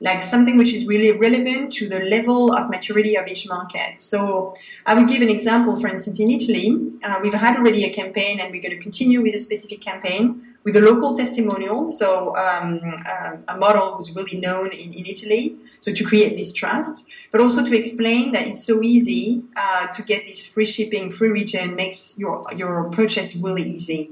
like 0.02 0.20
something 0.24 0.56
which 0.56 0.72
is 0.72 0.84
really 0.86 1.12
relevant 1.12 1.72
to 1.72 1.88
the 1.88 2.00
level 2.00 2.52
of 2.52 2.68
maturity 2.68 3.16
of 3.16 3.28
each 3.28 3.46
market. 3.46 4.00
So 4.00 4.56
I 4.84 4.94
will 4.94 5.04
give 5.04 5.22
an 5.22 5.30
example. 5.30 5.80
For 5.80 5.86
instance, 5.86 6.18
in 6.18 6.28
Italy, 6.28 6.66
uh, 7.04 7.20
we've 7.22 7.32
had 7.32 7.56
already 7.56 7.84
a 7.84 7.92
campaign, 7.94 8.40
and 8.40 8.50
we're 8.50 8.60
going 8.60 8.76
to 8.76 8.82
continue 8.82 9.22
with 9.22 9.34
a 9.36 9.38
specific 9.38 9.80
campaign 9.80 10.51
with 10.64 10.76
a 10.76 10.80
local 10.80 11.16
testimonial. 11.16 11.88
So 11.88 12.36
um, 12.36 12.80
uh, 13.06 13.36
a 13.48 13.56
model 13.56 13.96
who's 13.96 14.14
really 14.14 14.38
known 14.38 14.72
in, 14.72 14.92
in 14.92 15.06
Italy. 15.06 15.56
So 15.80 15.92
to 15.92 16.04
create 16.04 16.36
this 16.36 16.52
trust, 16.52 17.04
but 17.32 17.40
also 17.40 17.64
to 17.64 17.76
explain 17.76 18.32
that 18.32 18.46
it's 18.46 18.64
so 18.64 18.82
easy 18.82 19.42
uh, 19.56 19.88
to 19.88 20.02
get 20.02 20.26
this 20.26 20.46
free 20.46 20.66
shipping, 20.66 21.10
free 21.10 21.30
return 21.30 21.74
makes 21.74 22.16
your 22.16 22.46
your 22.54 22.90
purchase 22.90 23.34
really 23.34 23.64
easy. 23.64 24.10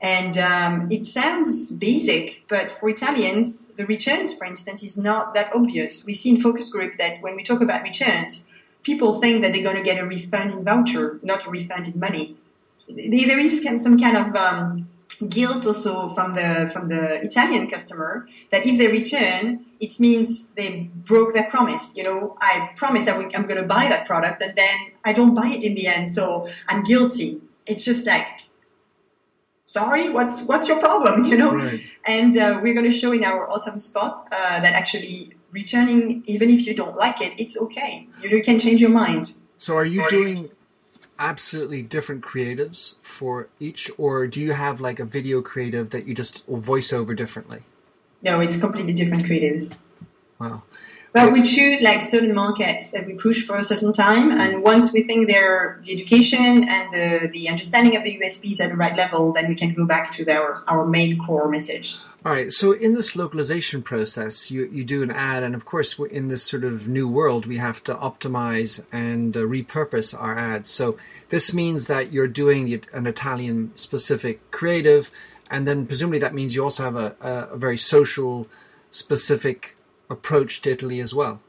And 0.00 0.38
um, 0.38 0.90
it 0.90 1.04
sounds 1.04 1.70
basic, 1.72 2.44
but 2.48 2.72
for 2.72 2.88
Italians, 2.88 3.66
the 3.76 3.84
returns, 3.84 4.32
for 4.32 4.46
instance, 4.46 4.82
is 4.82 4.96
not 4.96 5.34
that 5.34 5.54
obvious. 5.54 6.06
We 6.06 6.14
see 6.14 6.30
in 6.30 6.40
focus 6.40 6.70
group 6.70 6.96
that 6.96 7.20
when 7.20 7.36
we 7.36 7.42
talk 7.42 7.60
about 7.60 7.82
returns, 7.82 8.46
people 8.82 9.20
think 9.20 9.42
that 9.42 9.52
they're 9.52 9.62
going 9.62 9.76
to 9.76 9.82
get 9.82 9.98
a 9.98 10.06
refund 10.06 10.52
in 10.52 10.64
voucher, 10.64 11.20
not 11.22 11.44
a 11.46 11.50
refund 11.50 11.88
in 11.88 11.98
money. 12.00 12.36
There 12.88 13.38
is 13.38 13.62
some 13.82 14.00
kind 14.00 14.16
of 14.16 14.34
um, 14.34 14.88
guilt 15.28 15.66
also 15.66 16.14
from 16.14 16.34
the 16.34 16.70
from 16.72 16.88
the 16.88 17.22
Italian 17.22 17.68
customer 17.68 18.26
that 18.50 18.66
if 18.66 18.78
they 18.78 18.88
return, 18.88 19.64
it 19.80 20.00
means 20.00 20.48
they 20.56 20.90
broke 21.04 21.34
their 21.34 21.48
promise. 21.50 21.92
You 21.94 22.04
know, 22.04 22.36
I 22.40 22.70
promised 22.76 23.06
that 23.06 23.16
I'm 23.16 23.46
going 23.46 23.60
to 23.60 23.66
buy 23.66 23.88
that 23.88 24.06
product, 24.06 24.40
and 24.42 24.54
then 24.56 24.76
I 25.04 25.12
don't 25.12 25.34
buy 25.34 25.48
it 25.48 25.62
in 25.62 25.74
the 25.74 25.86
end, 25.86 26.12
so 26.12 26.48
I'm 26.68 26.84
guilty. 26.84 27.40
It's 27.66 27.84
just 27.84 28.06
like 28.06 28.26
sorry, 29.64 30.08
what's 30.10 30.42
what's 30.42 30.66
your 30.68 30.78
problem? 30.80 31.24
You 31.30 31.36
know, 31.36 31.54
Right. 31.54 31.80
and 32.04 32.36
uh, 32.36 32.58
we're 32.62 32.74
going 32.74 32.90
to 32.90 32.96
show 32.96 33.12
in 33.12 33.24
our 33.24 33.48
autumn 33.50 33.78
spot 33.78 34.18
uh, 34.32 34.60
that 34.60 34.72
actually 34.74 35.32
returning, 35.52 36.22
even 36.26 36.50
if 36.50 36.66
you 36.66 36.74
don't 36.74 36.96
like 36.96 37.20
it, 37.20 37.32
it's 37.38 37.56
okay. 37.56 38.08
You, 38.22 38.30
you 38.30 38.42
can 38.42 38.58
change 38.58 38.80
your 38.80 38.90
mind. 38.90 39.32
So 39.58 39.76
are 39.76 39.84
you 39.84 40.08
doing 40.08 40.50
absolutely 41.20 41.82
different 41.82 42.22
creatives 42.22 42.94
for 43.02 43.48
each, 43.60 43.90
or 43.98 44.26
do 44.26 44.40
you 44.40 44.52
have 44.52 44.80
like 44.80 44.98
a 44.98 45.04
video 45.04 45.42
creative 45.42 45.90
that 45.90 46.06
you 46.06 46.14
just 46.14 46.46
voice 46.46 46.92
over 46.92 47.14
differently? 47.14 47.62
No, 48.22 48.40
it's 48.40 48.56
completely 48.56 48.94
different 48.94 49.24
creatives. 49.24 49.76
Wow. 50.40 50.62
But 51.12 51.32
we 51.32 51.42
choose 51.42 51.80
like 51.80 52.04
certain 52.04 52.34
markets 52.34 52.92
that 52.92 53.04
we 53.04 53.14
push 53.14 53.44
for 53.44 53.56
a 53.56 53.64
certain 53.64 53.92
time, 53.92 54.30
and 54.30 54.62
once 54.62 54.92
we 54.92 55.02
think 55.02 55.26
they're 55.26 55.80
the 55.84 55.92
education 55.92 56.68
and 56.68 56.92
the, 56.92 57.28
the 57.32 57.48
understanding 57.48 57.96
of 57.96 58.04
the 58.04 58.16
USPs 58.20 58.60
at 58.60 58.70
the 58.70 58.76
right 58.76 58.96
level, 58.96 59.32
then 59.32 59.48
we 59.48 59.56
can 59.56 59.74
go 59.74 59.86
back 59.86 60.12
to 60.12 60.30
our, 60.30 60.62
our 60.68 60.86
main 60.86 61.18
core 61.18 61.48
message. 61.48 61.96
All 62.24 62.32
right. 62.32 62.52
So 62.52 62.72
in 62.72 62.94
this 62.94 63.16
localization 63.16 63.82
process, 63.82 64.50
you, 64.50 64.68
you 64.70 64.84
do 64.84 65.02
an 65.02 65.10
ad, 65.10 65.42
and 65.42 65.54
of 65.54 65.64
course, 65.64 65.98
in 65.98 66.28
this 66.28 66.44
sort 66.44 66.62
of 66.64 66.86
new 66.86 67.08
world, 67.08 67.46
we 67.46 67.56
have 67.56 67.82
to 67.84 67.94
optimize 67.94 68.84
and 68.92 69.36
uh, 69.36 69.40
repurpose 69.40 70.14
our 70.20 70.38
ads. 70.38 70.68
So 70.68 70.96
this 71.30 71.52
means 71.52 71.86
that 71.86 72.12
you're 72.12 72.28
doing 72.28 72.84
an 72.92 73.06
Italian 73.06 73.72
specific 73.74 74.50
creative, 74.50 75.10
and 75.50 75.66
then 75.66 75.86
presumably 75.86 76.20
that 76.20 76.34
means 76.34 76.54
you 76.54 76.62
also 76.62 76.84
have 76.84 76.96
a, 76.96 77.16
a, 77.20 77.54
a 77.54 77.56
very 77.56 77.78
social 77.78 78.46
specific 78.90 79.76
approach 80.10 80.60
to 80.62 80.72
Italy 80.72 81.00
as 81.00 81.14
well. 81.14 81.40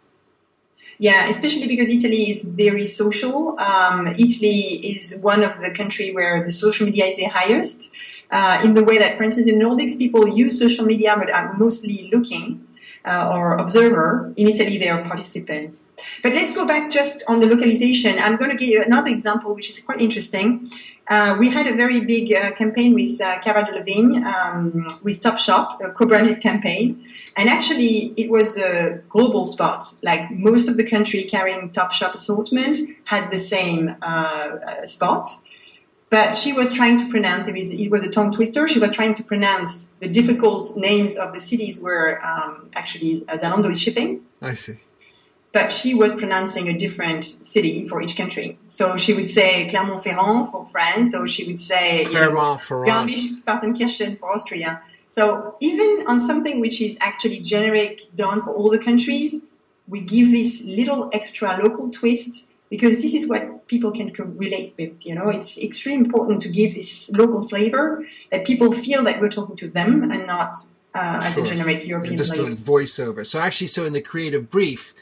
Yeah, 1.00 1.28
especially 1.28 1.67
because 1.67 1.89
Italy 1.89 2.30
is 2.30 2.43
very 2.43 2.86
social. 2.86 3.60
Um, 3.60 4.08
Italy 4.08 4.80
is 4.93 5.15
one 5.15 5.43
of 5.43 5.60
the 5.60 5.71
country 5.71 6.13
where 6.13 6.43
the 6.43 6.52
social 6.52 6.86
media 6.86 7.06
is 7.06 7.15
the 7.15 7.26
highest. 7.26 7.89
Uh, 8.30 8.62
in 8.63 8.76
the 8.76 8.84
way 8.84 9.00
that, 9.00 9.17
for 9.17 9.24
instance, 9.24 9.47
in 9.47 9.56
Nordics, 9.56 9.97
people 9.97 10.28
use 10.28 10.60
social 10.60 10.86
media 10.86 11.15
but 11.17 11.32
are 11.32 11.58
mostly 11.58 12.08
looking 12.13 12.65
uh, 13.04 13.32
or 13.34 13.58
observer. 13.58 14.32
In 14.38 14.47
Italy, 14.47 14.78
they 14.78 14.89
are 14.89 15.04
participants. 15.04 15.89
But 16.21 16.34
let's 16.34 16.54
go 16.54 16.65
back 16.65 16.91
just 16.91 17.24
on 17.28 17.39
the 17.39 17.47
localization. 17.47 18.19
I'm 18.19 18.38
going 18.38 18.52
to 18.52 18.58
give 18.58 18.69
you 18.69 18.84
another 18.84 19.10
example, 19.10 19.56
which 19.56 19.69
is 19.69 19.80
quite 19.80 20.02
interesting. 20.02 20.69
Uh, 21.12 21.36
we 21.38 21.50
had 21.50 21.67
a 21.67 21.76
very 21.76 22.00
big 22.00 22.32
uh, 22.32 22.52
campaign 22.54 22.93
with 22.93 23.19
uh, 23.19 23.38
Cara 23.41 23.65
Delevingne, 23.65 24.24
um, 24.24 24.88
with 25.04 25.21
Topshop, 25.21 25.84
a 25.84 25.91
co-branded 25.91 26.39
campaign, 26.39 27.06
and 27.36 27.50
actually 27.50 28.13
it 28.15 28.30
was 28.30 28.56
a 28.56 29.02
global 29.10 29.43
spot. 29.43 29.84
Like 30.02 30.32
most 30.32 30.69
of 30.69 30.78
the 30.78 30.86
country 30.86 31.24
carrying 31.24 31.71
Topshop 31.71 32.13
assortment 32.13 32.78
had 33.04 33.30
the 33.30 33.39
same 33.39 33.93
uh, 34.02 34.06
uh, 34.06 34.86
spot, 34.86 35.28
but 36.10 36.32
she 36.34 36.54
was 36.54 36.71
trying 36.71 36.97
to 37.00 37.10
pronounce 37.10 37.45
it 37.45 37.56
was, 37.56 37.71
it 37.71 37.91
was 37.91 38.04
a 38.04 38.10
tongue 38.10 38.32
twister. 38.32 38.65
She 38.69 38.80
was 38.80 38.91
trying 38.91 39.15
to 39.15 39.24
pronounce 39.24 39.89
the 40.00 40.08
difficult 40.08 40.78
names 40.78 41.17
of 41.17 41.34
the 41.34 41.41
cities 41.41 41.78
where 41.78 42.26
um, 42.26 42.69
actually 42.74 43.26
Zalando 43.28 43.69
is 43.69 43.82
shipping 43.82 44.24
I 44.41 44.54
see. 44.54 44.78
But 45.53 45.71
she 45.71 45.93
was 45.93 46.13
pronouncing 46.15 46.69
a 46.69 46.77
different 46.77 47.25
city 47.41 47.87
for 47.87 48.01
each 48.01 48.15
country. 48.15 48.57
So 48.69 48.97
she 48.97 49.13
would 49.13 49.27
say 49.27 49.67
Clermont-Ferrand 49.69 50.49
for 50.49 50.65
France, 50.65 51.13
or 51.13 51.27
she 51.27 51.45
would 51.45 51.59
say 51.59 52.05
Clermont-Ferrand. 52.05 53.09
Garmisch-Partenkirchen 53.09 54.17
for 54.17 54.31
Austria. 54.31 54.81
So 55.07 55.55
even 55.59 56.05
on 56.07 56.19
something 56.21 56.61
which 56.61 56.79
is 56.79 56.97
actually 57.01 57.39
generic 57.39 58.01
done 58.15 58.41
for 58.41 58.51
all 58.51 58.69
the 58.69 58.79
countries, 58.79 59.41
we 59.87 59.99
give 59.99 60.31
this 60.31 60.61
little 60.61 61.09
extra 61.11 61.61
local 61.61 61.89
twist 61.91 62.47
because 62.69 63.01
this 63.01 63.13
is 63.13 63.27
what 63.27 63.67
people 63.67 63.91
can 63.91 64.13
relate 64.37 64.73
with. 64.77 65.05
You 65.05 65.15
know, 65.15 65.27
it's 65.27 65.57
extremely 65.57 66.05
important 66.05 66.41
to 66.43 66.49
give 66.49 66.73
this 66.75 67.09
local 67.11 67.45
flavor 67.45 68.07
that 68.31 68.45
people 68.45 68.71
feel 68.71 69.03
that 69.03 69.19
we're 69.19 69.29
talking 69.29 69.57
to 69.57 69.67
them 69.67 70.09
and 70.09 70.25
not 70.25 70.55
uh, 70.95 71.19
as 71.23 71.37
a 71.37 71.43
generic 71.43 71.85
European. 71.85 72.15
Just 72.15 72.37
a 72.37 72.43
voiceover. 72.43 73.25
So 73.25 73.39
actually, 73.39 73.67
so 73.67 73.85
in 73.85 73.91
the 73.91 74.01
creative 74.01 74.49
brief, 74.49 74.93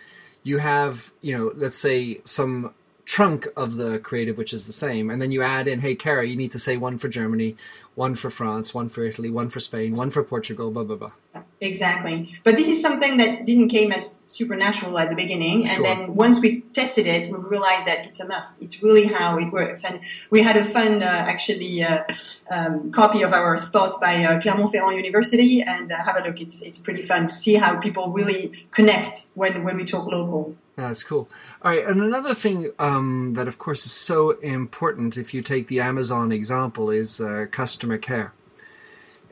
you 0.44 0.60
have 0.60 1.14
you 1.22 1.38
know, 1.38 1.52
let's 1.56 1.76
say 1.76 2.22
some 2.24 2.74
trunk 3.06 3.48
of 3.56 3.76
the 3.76 4.00
creative, 4.00 4.38
which 4.38 4.54
is 4.54 4.68
the 4.68 4.74
same, 4.74 5.10
and 5.10 5.22
then 5.22 5.32
you 5.32 5.42
add 5.42 5.68
in, 5.68 5.80
hey, 5.80 5.96
Cara, 5.96 6.28
you 6.28 6.36
need 6.36 6.52
to 6.52 6.60
say 6.60 6.78
one 6.78 6.98
for 6.98 7.08
Germany, 7.10 7.56
one 7.96 8.16
for 8.16 8.30
France, 8.30 8.74
one 8.74 8.88
for 8.88 9.04
Italy, 9.04 9.30
one 9.30 9.50
for 9.50 9.60
Spain, 9.60 9.96
one 9.96 10.10
for 10.10 10.24
Portugal, 10.24 10.72
blah 10.72 10.84
blah 10.84 10.96
blah. 10.96 11.39
Exactly. 11.62 12.40
But 12.46 12.56
this 12.56 12.68
is 12.68 12.82
something 12.82 13.18
that 13.18 13.46
didn't 13.46 13.68
came 13.68 13.92
as 13.92 14.24
supernatural 14.28 14.98
at 14.98 15.10
the 15.10 15.16
beginning, 15.16 15.68
and 15.68 15.76
sure. 15.76 15.84
then 15.84 16.16
once 16.16 16.40
we 16.40 16.62
tested 16.74 17.06
it, 17.06 17.30
we 17.30 17.38
realized 17.38 17.86
that 17.86 18.06
it's 18.06 18.22
a 18.22 18.28
must. 18.28 18.62
It's 18.62 18.82
really 18.82 19.08
how 19.08 19.38
it 19.38 19.52
works, 19.52 19.84
and 19.84 20.00
we 20.30 20.42
had 20.42 20.56
a 20.56 20.64
fun, 20.64 21.04
uh, 21.04 21.06
actually, 21.06 21.84
uh, 21.84 22.04
um, 22.50 22.92
copy 22.92 23.24
of 23.24 23.34
our 23.34 23.58
spot 23.58 24.00
by 24.00 24.24
uh, 24.24 24.40
Clermont-Ferrand 24.40 24.96
University, 24.96 25.62
and 25.62 25.92
uh, 25.92 25.98
have 25.98 26.16
a 26.16 26.22
look. 26.26 26.40
It's 26.40 26.62
it's 26.62 26.78
pretty 26.78 27.02
fun 27.02 27.28
to 27.28 27.36
see 27.36 27.56
how 27.56 27.78
people 27.78 28.12
really 28.12 28.68
connect 28.72 29.26
when 29.34 29.66
when 29.66 29.76
we 29.76 29.84
talk 29.84 30.06
local. 30.08 30.56
That's 30.78 31.04
cool. 31.04 31.28
All 31.62 31.72
right, 31.72 31.86
and 31.86 32.02
another 32.02 32.34
thing 32.34 32.72
um, 32.80 33.34
that, 33.34 33.50
of 33.50 33.58
course, 33.58 33.86
is 33.86 33.92
so 33.92 34.32
important 34.40 35.18
if 35.18 35.34
you 35.34 35.42
take 35.42 35.68
the 35.68 35.82
Amazon 35.82 36.32
example 36.32 36.90
is 36.90 37.20
uh, 37.20 37.48
customer 37.52 37.98
care, 37.98 38.32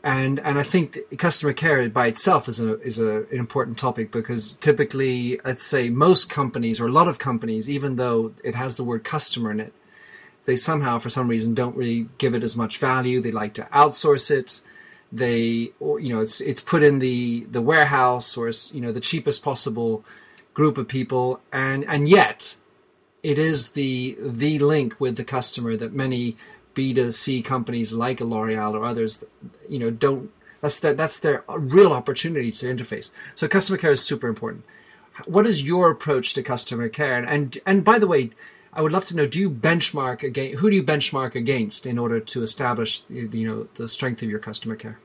and 0.03 0.39
and 0.39 0.59
I 0.59 0.63
think 0.63 0.99
customer 1.17 1.53
care 1.53 1.89
by 1.89 2.07
itself 2.07 2.47
is 2.47 2.59
a 2.59 2.79
is 2.81 2.99
a, 2.99 3.23
an 3.23 3.37
important 3.37 3.77
topic 3.77 4.11
because 4.11 4.53
typically, 4.53 5.39
let's 5.43 5.63
say 5.63 5.89
most 5.89 6.29
companies 6.29 6.79
or 6.79 6.87
a 6.87 6.91
lot 6.91 7.07
of 7.07 7.19
companies, 7.19 7.69
even 7.69 7.95
though 7.95 8.33
it 8.43 8.55
has 8.55 8.75
the 8.75 8.83
word 8.83 9.03
customer 9.03 9.51
in 9.51 9.59
it, 9.59 9.73
they 10.45 10.55
somehow 10.55 10.99
for 10.99 11.09
some 11.09 11.27
reason 11.27 11.53
don't 11.53 11.75
really 11.75 12.07
give 12.17 12.33
it 12.33 12.43
as 12.43 12.55
much 12.55 12.77
value. 12.77 13.21
They 13.21 13.31
like 13.31 13.53
to 13.55 13.63
outsource 13.73 14.31
it. 14.31 14.61
They, 15.11 15.71
or, 15.79 15.99
you 15.99 16.13
know, 16.13 16.21
it's 16.21 16.41
it's 16.41 16.61
put 16.61 16.83
in 16.83 16.99
the 16.99 17.45
the 17.51 17.61
warehouse 17.61 18.37
or 18.37 18.51
you 18.71 18.81
know 18.81 18.91
the 18.91 18.99
cheapest 18.99 19.43
possible 19.43 20.05
group 20.53 20.77
of 20.77 20.87
people, 20.87 21.41
and 21.51 21.83
and 21.85 22.07
yet 22.07 22.55
it 23.23 23.37
is 23.37 23.71
the 23.71 24.17
the 24.19 24.59
link 24.59 24.99
with 24.99 25.17
the 25.17 25.23
customer 25.23 25.75
that 25.75 25.93
many 25.93 26.37
B2C 26.77 27.43
companies 27.43 27.91
like 27.91 28.21
L'Oreal 28.21 28.73
or 28.73 28.85
others, 28.85 29.23
you 29.67 29.79
know, 29.79 29.89
don't. 29.89 30.31
That's 30.61 30.79
their, 30.79 30.93
that's 30.93 31.19
their 31.19 31.43
real 31.47 31.93
opportunity 31.93 32.51
to 32.51 32.65
interface. 32.65 33.11
So 33.35 33.47
customer 33.47 33.77
care 33.77 33.91
is 33.91 34.01
super 34.01 34.27
important. 34.27 34.63
What 35.25 35.45
is 35.45 35.63
your 35.63 35.91
approach 35.91 36.33
to 36.35 36.43
customer 36.43 36.89
care? 36.89 37.17
And 37.17 37.27
and, 37.27 37.57
and 37.65 37.83
by 37.83 37.99
the 37.99 38.07
way, 38.07 38.31
I 38.73 38.81
would 38.81 38.91
love 38.91 39.05
to 39.05 39.15
know: 39.15 39.25
Do 39.25 39.39
you 39.39 39.49
benchmark 39.49 40.23
against 40.23 40.59
who 40.59 40.69
do 40.69 40.75
you 40.75 40.83
benchmark 40.83 41.35
against 41.35 41.85
in 41.85 41.97
order 41.97 42.19
to 42.19 42.43
establish 42.43 43.01
you 43.09 43.47
know 43.47 43.67
the 43.75 43.89
strength 43.89 44.21
of 44.21 44.29
your 44.29 44.39
customer 44.39 44.75
care? 44.75 44.99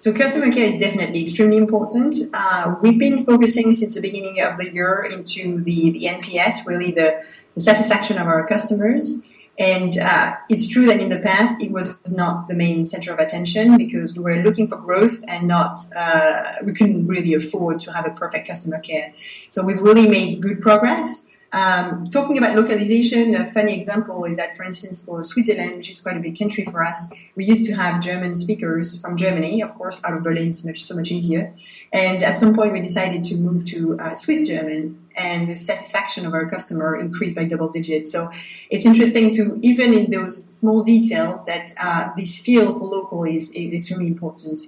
So 0.00 0.12
customer 0.12 0.52
care 0.52 0.64
is 0.64 0.78
definitely 0.78 1.24
extremely 1.24 1.56
important. 1.56 2.16
Uh, 2.32 2.76
we've 2.80 3.00
been 3.00 3.24
focusing 3.26 3.72
since 3.72 3.96
the 3.96 4.00
beginning 4.00 4.40
of 4.40 4.56
the 4.56 4.72
year 4.72 5.02
into 5.02 5.60
the, 5.60 5.90
the 5.90 6.04
NPS, 6.04 6.66
really 6.66 6.92
the, 6.92 7.20
the 7.54 7.60
satisfaction 7.60 8.16
of 8.16 8.28
our 8.28 8.46
customers. 8.46 9.24
And 9.58 9.98
uh, 9.98 10.36
it's 10.48 10.68
true 10.68 10.86
that 10.86 11.00
in 11.00 11.08
the 11.08 11.18
past 11.18 11.60
it 11.60 11.72
was 11.72 11.98
not 12.10 12.46
the 12.46 12.54
main 12.54 12.86
center 12.86 13.12
of 13.12 13.18
attention 13.18 13.76
because 13.76 14.14
we 14.14 14.22
were 14.22 14.36
looking 14.36 14.68
for 14.68 14.78
growth 14.78 15.18
and 15.26 15.48
not 15.48 15.80
uh, 15.96 16.52
we 16.64 16.72
couldn't 16.72 17.06
really 17.08 17.34
afford 17.34 17.80
to 17.80 17.92
have 17.92 18.06
a 18.06 18.10
perfect 18.10 18.46
customer 18.46 18.78
care. 18.78 19.12
So 19.48 19.64
we've 19.64 19.80
really 19.80 20.08
made 20.08 20.40
good 20.40 20.60
progress. 20.60 21.26
Um, 21.50 22.10
talking 22.10 22.36
about 22.36 22.56
localization, 22.56 23.34
a 23.34 23.50
funny 23.50 23.74
example 23.74 24.24
is 24.24 24.36
that, 24.36 24.54
for 24.56 24.64
instance, 24.64 25.02
for 25.02 25.22
Switzerland, 25.24 25.78
which 25.78 25.90
is 25.90 26.00
quite 26.00 26.16
a 26.16 26.20
big 26.20 26.38
country 26.38 26.64
for 26.64 26.84
us, 26.84 27.10
we 27.36 27.46
used 27.46 27.64
to 27.66 27.72
have 27.72 28.02
German 28.02 28.34
speakers 28.34 29.00
from 29.00 29.16
Germany, 29.16 29.62
of 29.62 29.74
course, 29.74 30.00
out 30.04 30.12
of 30.12 30.22
Berlin, 30.22 30.50
it's 30.50 30.62
much, 30.62 30.84
so 30.84 30.94
much 30.94 31.10
easier. 31.10 31.54
And 31.92 32.22
at 32.22 32.36
some 32.36 32.54
point, 32.54 32.74
we 32.74 32.80
decided 32.80 33.24
to 33.24 33.36
move 33.36 33.64
to 33.66 33.98
uh, 33.98 34.14
Swiss 34.14 34.46
German, 34.46 35.07
and 35.18 35.48
the 35.48 35.56
satisfaction 35.56 36.24
of 36.26 36.32
our 36.32 36.48
customer 36.48 36.96
increased 36.96 37.36
by 37.36 37.44
double 37.44 37.68
digits. 37.68 38.12
So 38.12 38.30
it's 38.70 38.86
interesting 38.86 39.34
to, 39.34 39.58
even 39.62 39.92
in 39.92 40.10
those 40.10 40.44
small 40.58 40.82
details, 40.82 41.44
that 41.46 41.74
uh, 41.80 42.10
this 42.16 42.38
feel 42.38 42.78
for 42.78 42.86
local 42.86 43.24
is, 43.24 43.50
extremely 43.54 44.06
important. 44.06 44.62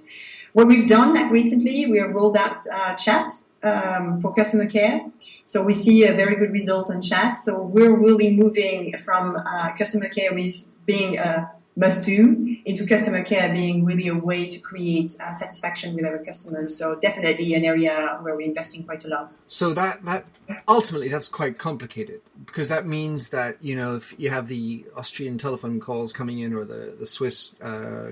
What 0.53 0.67
we've 0.67 0.87
done 0.87 1.13
recently, 1.29 1.85
we 1.85 1.97
have 1.99 2.11
rolled 2.11 2.35
out 2.35 2.67
uh, 2.67 2.95
chat 2.95 3.31
um, 3.63 4.19
for 4.21 4.33
customer 4.33 4.65
care. 4.65 5.01
So 5.45 5.63
we 5.63 5.73
see 5.73 6.05
a 6.05 6.13
very 6.13 6.35
good 6.35 6.51
result 6.51 6.89
on 6.89 7.01
chat. 7.01 7.37
So 7.37 7.61
we're 7.61 7.97
really 7.97 8.35
moving 8.35 8.97
from 8.97 9.37
uh, 9.37 9.71
customer 9.77 10.09
care 10.09 10.33
with 10.33 10.69
being 10.85 11.17
a 11.17 11.49
must 11.75 12.05
do 12.05 12.57
into 12.65 12.85
customer 12.85 13.23
care 13.23 13.51
being 13.53 13.85
really 13.85 14.07
a 14.07 14.15
way 14.15 14.49
to 14.49 14.59
create 14.59 15.15
uh, 15.21 15.33
satisfaction 15.33 15.95
with 15.95 16.05
our 16.05 16.17
customers. 16.19 16.77
So 16.77 16.99
definitely 16.99 17.53
an 17.53 17.63
area 17.63 18.17
where 18.21 18.35
we're 18.35 18.41
investing 18.41 18.83
quite 18.83 19.05
a 19.05 19.07
lot. 19.07 19.35
So 19.47 19.73
that 19.73 20.03
that 20.05 20.25
ultimately 20.67 21.07
that's 21.07 21.27
quite 21.27 21.57
complicated 21.57 22.21
because 22.45 22.69
that 22.69 22.85
means 22.85 23.29
that 23.29 23.63
you 23.63 23.75
know 23.75 23.95
if 23.95 24.13
you 24.17 24.29
have 24.29 24.47
the 24.47 24.85
Austrian 24.97 25.37
telephone 25.37 25.79
calls 25.79 26.11
coming 26.11 26.39
in 26.39 26.53
or 26.53 26.65
the 26.65 26.95
the 26.99 27.05
Swiss 27.05 27.55
uh, 27.61 28.11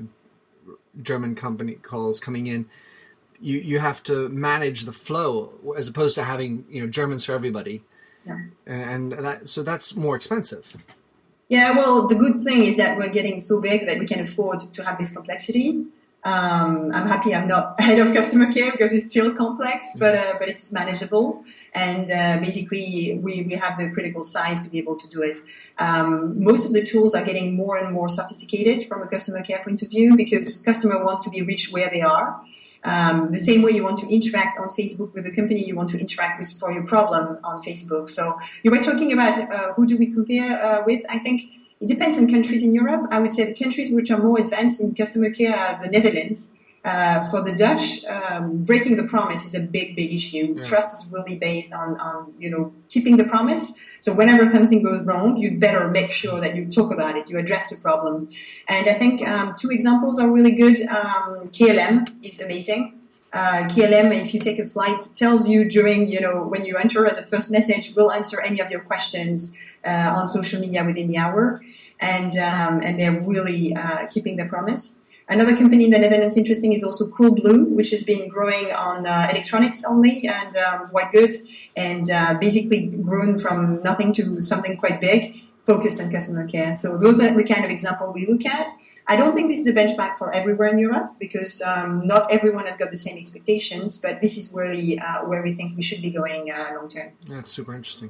German 1.02 1.36
company 1.36 1.74
calls 1.74 2.20
coming 2.20 2.48
in 2.48 2.70
you 3.42 3.60
you 3.60 3.80
have 3.80 4.04
to 4.04 4.30
manage 4.30 4.84
the 4.84 4.92
flow 4.92 5.54
as 5.78 5.88
opposed 5.88 6.16
to 6.16 6.24
having 6.24 6.66
you 6.70 6.82
know 6.82 6.88
Germans 6.88 7.26
for 7.26 7.34
everybody, 7.34 7.84
yeah. 8.26 8.38
and 8.66 9.12
that 9.12 9.48
so 9.48 9.64
that's 9.64 9.96
more 9.96 10.16
expensive. 10.16 10.76
Yeah, 11.50 11.76
well, 11.76 12.08
the 12.08 12.14
good 12.14 12.42
thing 12.42 12.64
is 12.64 12.78
that 12.78 12.96
we're 12.96 13.10
getting 13.10 13.42
so 13.42 13.60
big 13.60 13.88
that 13.88 13.98
we 13.98 14.06
can 14.06 14.20
afford 14.20 14.72
to 14.76 14.84
have 14.84 15.00
this 15.00 15.12
complexity. 15.12 15.88
Um, 16.24 16.92
I'm 16.94 17.08
happy 17.08 17.34
I'm 17.34 17.48
not 17.48 17.80
head 17.82 17.98
of 17.98 18.14
customer 18.14 18.52
care 18.52 18.72
because 18.72 18.94
it's 18.94 19.10
still 19.10 19.34
complex, 19.34 19.88
but 19.98 20.14
uh, 20.16 20.36
but 20.38 20.48
it's 20.48 20.72
manageable. 20.72 21.44
And 21.74 22.12
uh, 22.12 22.38
basically, 22.40 23.20
we, 23.24 23.42
we 23.44 23.54
have 23.56 23.80
the 23.80 23.90
critical 23.90 24.24
size 24.24 24.62
to 24.62 24.70
be 24.70 24.78
able 24.78 24.98
to 24.98 25.08
do 25.08 25.24
it. 25.24 25.40
Um, 25.80 26.44
most 26.44 26.66
of 26.66 26.74
the 26.74 26.84
tools 26.84 27.16
are 27.16 27.24
getting 27.24 27.56
more 27.56 27.78
and 27.78 27.94
more 27.94 28.10
sophisticated 28.10 28.88
from 28.88 29.02
a 29.02 29.08
customer 29.08 29.42
care 29.42 29.64
point 29.64 29.82
of 29.82 29.90
view 29.90 30.16
because 30.16 30.58
customer 30.58 31.04
wants 31.04 31.24
to 31.24 31.32
be 31.32 31.42
reached 31.42 31.74
where 31.74 31.90
they 31.90 32.02
are. 32.02 32.40
Um, 32.84 33.32
the 33.32 33.40
same 33.40 33.62
way 33.62 33.72
you 33.72 33.84
want 33.84 34.00
to 34.00 34.08
interact 34.08 34.58
on 34.58 34.70
Facebook 34.70 35.14
with 35.14 35.26
the 35.26 35.32
company 35.32 35.66
you 35.66 35.76
want 35.76 35.90
to 35.90 36.00
interact 36.00 36.40
with 36.40 36.52
for 36.60 36.72
your 36.72 36.86
problem 36.86 37.38
on 37.44 37.62
Facebook. 37.62 38.10
So 38.10 38.40
you 38.64 38.72
were 38.72 38.82
talking 38.82 39.12
about 39.12 39.38
uh, 39.38 39.74
who 39.74 39.86
do 39.86 39.98
we 39.98 40.08
compare 40.08 40.64
uh, 40.64 40.84
with? 40.86 41.04
I 41.10 41.20
think 41.20 41.42
it 41.82 41.88
depends 41.88 42.18
on 42.18 42.30
countries 42.30 42.64
in 42.64 42.74
Europe. 42.74 43.08
I 43.12 43.20
would 43.20 43.34
say 43.34 43.46
the 43.46 43.54
countries 43.54 43.94
which 43.94 44.12
are 44.12 44.18
more 44.18 44.40
advanced 44.40 44.80
in 44.80 44.96
customer 44.96 45.30
care 45.30 45.58
are 45.58 45.82
the 45.82 45.90
Netherlands. 45.90 46.54
Uh, 46.86 47.30
for 47.30 47.42
the 47.42 47.52
Dutch, 47.52 48.06
um, 48.06 48.64
breaking 48.64 48.96
the 48.96 49.04
promise 49.04 49.44
is 49.44 49.54
a 49.54 49.60
big, 49.60 49.98
big 49.98 50.14
issue. 50.14 50.56
Yeah. 50.58 50.64
Trust 50.64 50.98
is 50.98 51.12
really 51.12 51.38
based 51.38 51.74
on, 51.74 52.00
on, 52.00 52.34
you 52.40 52.50
know, 52.50 52.74
keeping 52.88 53.18
the 53.18 53.26
promise. 53.26 53.74
So 54.00 54.14
whenever 54.14 54.50
something 54.50 54.82
goes 54.82 55.04
wrong, 55.04 55.36
you 55.36 55.58
better 55.58 55.90
make 55.90 56.10
sure 56.10 56.40
that 56.40 56.56
you 56.56 56.72
talk 56.72 56.94
about 56.94 57.18
it, 57.18 57.30
you 57.30 57.38
address 57.38 57.70
the 57.70 57.76
problem. 57.76 58.30
And 58.70 58.88
I 58.88 58.94
think 58.94 59.28
um, 59.28 59.56
two 59.60 59.72
examples 59.72 60.20
are 60.20 60.32
really 60.32 60.54
good. 60.54 60.80
Um, 60.84 61.50
KLM 61.50 62.24
is 62.24 62.40
amazing. 62.40 63.00
Uh, 63.34 63.68
KLM, 63.68 64.16
if 64.16 64.34
you 64.34 64.40
take 64.40 64.58
a 64.58 64.66
flight, 64.66 65.06
tells 65.16 65.48
you 65.50 65.70
during, 65.70 66.10
you 66.10 66.22
know, 66.22 66.44
when 66.44 66.66
you 66.66 66.78
enter 66.78 67.06
as 67.06 67.18
a 67.18 67.24
first 67.24 67.52
message, 67.52 67.94
will 67.94 68.12
answer 68.12 68.42
any 68.42 68.60
of 68.60 68.72
your 68.72 68.80
questions 68.80 69.54
uh, 69.86 70.16
on 70.18 70.28
social 70.28 70.60
media 70.60 70.84
within 70.84 71.08
the 71.08 71.18
hour, 71.18 71.62
and 72.00 72.38
um, 72.38 72.82
and 72.82 73.00
they're 73.00 73.20
really 73.28 73.76
uh, 73.76 74.08
keeping 74.08 74.38
the 74.38 74.46
promise. 74.46 74.98
Another 75.30 75.56
company 75.56 75.86
in 75.86 75.92
the 75.92 76.00
Netherlands 76.00 76.38
interesting 76.38 76.74
is 76.74 76.84
also 76.84 77.08
Coolblue, 77.08 77.70
which 77.70 77.92
has 77.92 78.04
been 78.04 78.30
growing 78.30 78.72
on 78.72 79.06
uh, 79.06 79.28
electronics 79.30 79.84
only 79.84 80.26
and 80.26 80.56
um, 80.58 80.88
white 80.90 81.12
goods, 81.12 81.44
and 81.76 82.10
uh, 82.10 82.34
basically 82.42 82.88
grown 82.88 83.38
from 83.38 83.82
nothing 83.84 84.12
to 84.14 84.42
something 84.42 84.76
quite 84.76 85.00
big, 85.00 85.40
focused 85.60 86.02
on 86.02 86.12
customer 86.12 86.48
care. 86.48 86.76
So 86.76 86.98
those 86.98 87.20
are 87.20 87.32
the 87.38 87.44
kind 87.44 87.64
of 87.64 87.70
example 87.70 88.12
we 88.12 88.26
look 88.26 88.44
at. 88.44 88.70
I 89.06 89.18
don't 89.18 89.36
think 89.36 89.52
this 89.52 89.60
is 89.60 89.68
a 89.68 89.74
benchmark 89.74 90.18
for 90.18 90.34
everywhere 90.34 90.70
in 90.70 90.80
Europe 90.80 91.14
because 91.20 91.62
um, 91.62 92.08
not 92.08 92.32
everyone 92.32 92.66
has 92.66 92.78
got 92.78 92.90
the 92.90 92.98
same 92.98 93.18
expectations, 93.20 94.00
but 94.00 94.22
this 94.22 94.36
is 94.36 94.52
really 94.52 95.00
uh, 95.00 95.26
where 95.26 95.44
we 95.44 95.54
think 95.54 95.78
we 95.78 95.84
should 95.84 96.02
be 96.02 96.10
going 96.10 96.52
uh, 96.52 96.72
long 96.76 96.90
term. 96.90 97.12
That's 97.28 97.52
super 97.52 97.76
interesting. 97.76 98.10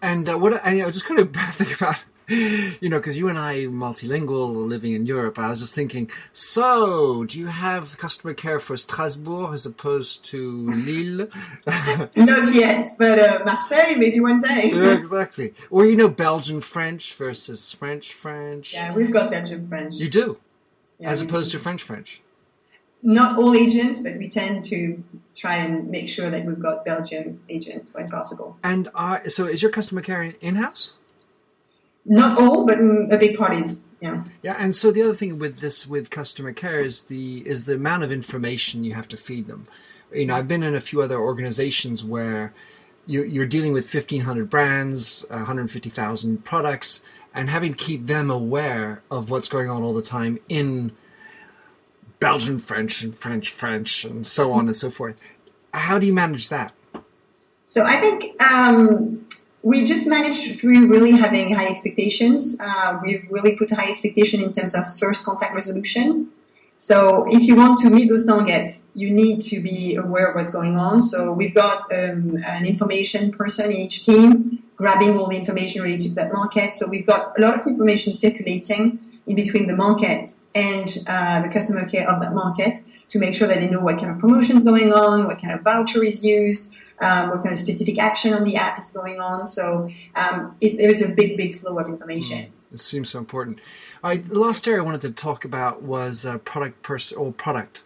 And 0.00 0.26
uh, 0.26 0.38
what 0.38 0.54
I, 0.64 0.82
I 0.86 0.90
just 0.90 1.04
kind 1.04 1.20
of 1.20 1.34
think 1.58 1.76
about 1.76 1.96
you 2.28 2.88
know, 2.88 2.98
because 2.98 3.16
you 3.16 3.28
and 3.28 3.38
I 3.38 3.66
multilingual, 3.66 4.66
living 4.68 4.94
in 4.94 5.06
Europe. 5.06 5.38
I 5.38 5.50
was 5.50 5.60
just 5.60 5.74
thinking, 5.74 6.10
so 6.32 7.24
do 7.24 7.38
you 7.38 7.46
have 7.46 7.98
customer 7.98 8.34
care 8.34 8.58
for 8.58 8.76
Strasbourg 8.76 9.54
as 9.54 9.64
opposed 9.64 10.24
to 10.26 10.70
Lille? 10.70 11.28
Not 12.16 12.52
yet, 12.52 12.84
but 12.98 13.18
uh, 13.18 13.42
Marseille 13.44 13.96
maybe 13.96 14.18
one 14.20 14.40
day. 14.40 14.70
yeah, 14.74 14.94
exactly. 14.94 15.54
Or 15.70 15.86
you 15.86 15.96
know, 15.96 16.08
Belgian 16.08 16.60
French 16.60 17.14
versus 17.14 17.70
French 17.70 18.12
French. 18.12 18.72
Yeah, 18.72 18.92
we've 18.92 19.12
got 19.12 19.30
Belgian 19.30 19.66
French. 19.68 19.94
You 19.94 20.08
do, 20.08 20.38
yeah, 20.98 21.10
as 21.10 21.20
opposed 21.20 21.52
do. 21.52 21.58
to 21.58 21.62
French 21.62 21.82
French. 21.82 22.20
not 23.02 23.38
all 23.38 23.54
agents, 23.54 24.02
but 24.02 24.16
we 24.16 24.28
tend 24.28 24.64
to 24.64 25.02
try 25.36 25.56
and 25.56 25.88
make 25.88 26.08
sure 26.08 26.28
that 26.28 26.44
we've 26.44 26.58
got 26.58 26.84
Belgian 26.84 27.38
agent 27.48 27.90
when 27.92 28.10
possible. 28.10 28.56
And 28.64 28.88
uh, 28.96 29.28
so, 29.28 29.46
is 29.46 29.62
your 29.62 29.70
customer 29.70 30.00
care 30.00 30.34
in 30.40 30.56
house? 30.56 30.94
Not 32.06 32.38
all, 32.38 32.66
but 32.66 32.78
a 32.78 33.18
big 33.18 33.36
part 33.36 33.54
is. 33.54 33.80
Yeah. 34.00 34.24
Yeah, 34.42 34.56
and 34.58 34.74
so 34.74 34.90
the 34.90 35.02
other 35.02 35.14
thing 35.14 35.38
with 35.38 35.60
this 35.60 35.86
with 35.86 36.10
customer 36.10 36.52
care 36.52 36.80
is 36.80 37.04
the 37.04 37.42
is 37.46 37.64
the 37.64 37.74
amount 37.74 38.04
of 38.04 38.12
information 38.12 38.84
you 38.84 38.94
have 38.94 39.08
to 39.08 39.16
feed 39.16 39.46
them. 39.46 39.66
You 40.12 40.26
know, 40.26 40.36
I've 40.36 40.48
been 40.48 40.62
in 40.62 40.74
a 40.74 40.80
few 40.80 41.02
other 41.02 41.18
organizations 41.18 42.04
where 42.04 42.52
you, 43.06 43.24
you're 43.24 43.46
dealing 43.46 43.72
with 43.72 43.92
1,500 43.92 44.48
brands, 44.48 45.24
150,000 45.30 46.44
products, 46.44 47.02
and 47.34 47.50
having 47.50 47.74
to 47.74 47.84
keep 47.84 48.06
them 48.06 48.30
aware 48.30 49.02
of 49.10 49.30
what's 49.30 49.48
going 49.48 49.68
on 49.68 49.82
all 49.82 49.94
the 49.94 50.02
time 50.02 50.38
in 50.48 50.92
Belgian 52.18 52.58
French 52.58 53.02
and 53.02 53.16
French 53.16 53.50
French 53.50 54.04
and 54.04 54.26
so 54.26 54.52
on 54.52 54.66
and 54.66 54.76
so 54.76 54.90
forth. 54.90 55.16
How 55.72 55.98
do 55.98 56.06
you 56.06 56.12
manage 56.12 56.48
that? 56.48 56.72
So 57.66 57.84
I 57.84 58.00
think 58.00 58.40
um, 58.42 59.26
we 59.66 59.82
just 59.82 60.06
managed 60.06 60.60
through 60.60 60.86
really 60.86 61.10
having 61.10 61.52
high 61.52 61.66
expectations. 61.66 62.56
Uh, 62.60 63.00
we've 63.02 63.26
really 63.28 63.56
put 63.56 63.68
high 63.72 63.90
expectation 63.90 64.40
in 64.40 64.52
terms 64.52 64.76
of 64.76 64.82
first 64.96 65.24
contact 65.24 65.52
resolution. 65.56 66.28
So 66.76 67.26
if 67.28 67.42
you 67.48 67.56
want 67.56 67.80
to 67.80 67.90
meet 67.90 68.08
those 68.08 68.24
targets, 68.24 68.84
you 68.94 69.10
need 69.10 69.40
to 69.50 69.60
be 69.60 69.96
aware 69.96 70.28
of 70.28 70.36
what's 70.36 70.52
going 70.52 70.76
on. 70.76 71.02
So 71.02 71.32
we've 71.32 71.52
got 71.52 71.78
um, 71.92 72.36
an 72.46 72.64
information 72.64 73.32
person 73.32 73.72
in 73.72 73.78
each 73.78 74.06
team 74.06 74.62
grabbing 74.76 75.18
all 75.18 75.26
the 75.26 75.36
information 75.36 75.82
related 75.82 76.10
to 76.10 76.14
that 76.14 76.32
market. 76.32 76.74
So 76.74 76.86
we've 76.86 77.06
got 77.06 77.36
a 77.36 77.40
lot 77.40 77.58
of 77.58 77.66
information 77.66 78.12
circulating 78.14 79.00
in 79.26 79.34
between 79.34 79.66
the 79.66 79.74
market 79.74 80.30
and 80.54 80.96
uh, 81.08 81.42
the 81.42 81.48
customer 81.48 81.88
care 81.88 82.08
of 82.08 82.20
that 82.22 82.32
market 82.32 82.78
to 83.08 83.18
make 83.18 83.34
sure 83.34 83.48
that 83.48 83.58
they 83.58 83.68
know 83.68 83.80
what 83.80 83.98
kind 83.98 84.12
of 84.12 84.20
promotions 84.20 84.62
going 84.62 84.92
on, 84.92 85.26
what 85.26 85.40
kind 85.40 85.54
of 85.54 85.62
voucher 85.62 86.04
is 86.04 86.24
used, 86.24 86.70
um, 87.00 87.30
what 87.30 87.42
kind 87.42 87.52
of 87.52 87.58
specific 87.58 87.98
action 87.98 88.32
on 88.32 88.44
the 88.44 88.56
app 88.56 88.78
is 88.78 88.90
going 88.90 89.20
on. 89.20 89.46
So 89.46 89.90
um, 90.14 90.56
it, 90.60 90.78
there's 90.78 91.02
a 91.02 91.08
big, 91.08 91.36
big 91.36 91.58
flow 91.58 91.78
of 91.78 91.88
information. 91.88 92.46
Mm, 92.46 92.74
it 92.74 92.80
seems 92.80 93.10
so 93.10 93.18
important. 93.18 93.60
All 94.02 94.10
right, 94.10 94.28
the 94.28 94.38
last 94.38 94.66
area 94.66 94.80
I 94.80 94.84
wanted 94.84 95.02
to 95.02 95.10
talk 95.10 95.44
about 95.44 95.82
was 95.82 96.24
uh, 96.24 96.38
product 96.38 96.82
pers- 96.82 97.12
or 97.12 97.32
product 97.32 97.82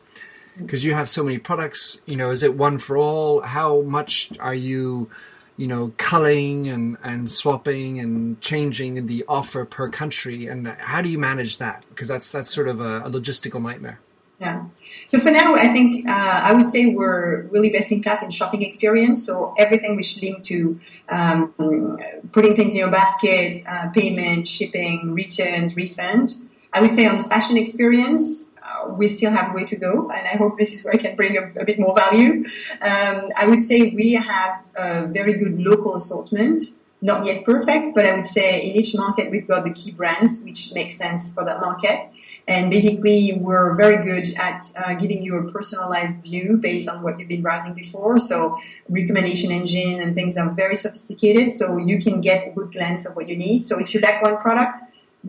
because 0.57 0.85
you 0.85 0.95
have 0.95 1.09
so 1.09 1.25
many 1.25 1.39
products. 1.39 2.03
You 2.07 2.17
know, 2.17 2.31
is 2.31 2.43
it 2.43 2.55
one 2.55 2.79
for 2.79 2.97
all? 2.97 3.41
How 3.41 3.81
much 3.83 4.33
are 4.39 4.55
you? 4.55 5.11
you 5.57 5.67
know, 5.67 5.93
culling 5.99 6.69
and, 6.69 6.97
and 7.03 7.31
swapping 7.31 8.01
and 8.01 8.41
changing 8.41 9.07
the 9.07 9.23
offer 9.29 9.67
per 9.67 9.91
country? 9.91 10.47
And 10.47 10.67
how 10.67 11.03
do 11.03 11.11
you 11.11 11.19
manage 11.19 11.59
that? 11.59 11.85
Because 11.91 12.09
that's 12.09 12.31
that's 12.31 12.49
sort 12.49 12.67
of 12.67 12.81
a, 12.81 13.01
a 13.01 13.11
logistical 13.11 13.61
nightmare. 13.61 14.01
Yeah. 14.41 14.65
So 15.07 15.19
for 15.19 15.31
now, 15.31 15.55
I 15.55 15.69
think 15.69 16.07
uh, 16.07 16.41
I 16.45 16.53
would 16.53 16.69
say 16.69 16.87
we're 16.87 17.43
really 17.49 17.71
best 17.71 17.91
in 17.91 18.03
class 18.03 18.23
in 18.23 18.31
shopping 18.31 18.63
experience. 18.63 19.25
So 19.27 19.55
everything 19.59 19.97
which 19.97 20.21
linked 20.23 20.45
to 20.47 20.79
um, 21.09 21.53
putting 22.33 22.55
things 22.55 22.73
in 22.73 22.79
your 22.79 22.91
basket, 22.91 23.59
uh, 23.67 23.89
payment, 23.91 24.47
shipping, 24.47 25.13
returns, 25.13 25.77
refund. 25.77 26.35
I 26.73 26.81
would 26.81 26.95
say 26.95 27.07
on 27.07 27.25
fashion 27.25 27.57
experience, 27.57 28.51
we 28.97 29.09
still 29.09 29.31
have 29.31 29.55
way 29.55 29.65
to 29.65 29.77
go, 29.77 30.11
and 30.11 30.27
I 30.27 30.37
hope 30.37 30.57
this 30.57 30.73
is 30.73 30.85
where 30.85 30.95
I 30.95 30.97
can 30.97 31.17
bring 31.17 31.37
a, 31.37 31.51
a 31.61 31.65
bit 31.65 31.79
more 31.79 31.95
value. 31.95 32.45
Um, 32.81 33.31
I 33.37 33.47
would 33.47 33.63
say 33.63 33.91
we 33.91 34.15
have 34.15 34.65
a 34.75 35.07
very 35.07 35.35
good 35.35 35.61
local 35.61 35.97
assortment, 35.97 36.63
not 37.03 37.25
yet 37.25 37.45
perfect, 37.45 37.95
but 37.95 38.05
I 38.05 38.15
would 38.15 38.27
say 38.27 38.61
in 38.61 38.77
each 38.77 38.95
market 38.95 39.31
we've 39.31 39.47
got 39.47 39.65
the 39.65 39.73
key 39.73 39.91
brands 39.91 40.41
which 40.43 40.73
make 40.75 40.93
sense 40.93 41.33
for 41.33 41.45
that 41.45 41.61
market. 41.61 42.11
And 42.47 42.71
basically, 42.71 43.39
we're 43.41 43.75
very 43.75 44.05
good 44.05 44.35
at 44.37 44.65
uh, 44.77 44.95
giving 44.95 45.23
you 45.23 45.37
a 45.37 45.51
personalized 45.51 46.23
view 46.23 46.59
based 46.61 46.89
on 46.89 47.03
what 47.03 47.19
you've 47.19 47.29
been 47.29 47.43
browsing 47.43 47.75
before. 47.75 48.19
So 48.21 48.59
recommendation 48.89 49.51
engine 49.51 50.01
and 50.01 50.15
things 50.15 50.37
are 50.37 50.51
very 50.51 50.77
sophisticated, 50.77 51.53
so 51.53 51.79
you 51.79 52.01
can 52.01 52.21
get 52.21 52.47
a 52.47 52.51
good 52.51 52.73
glance 52.73 53.07
of 53.07 53.17
what 53.17 53.29
you 53.29 53.37
need. 53.37 53.61
So 53.61 53.79
if 53.79 53.95
you 53.95 54.01
like 54.01 54.21
one 54.23 54.37
product, 54.37 54.81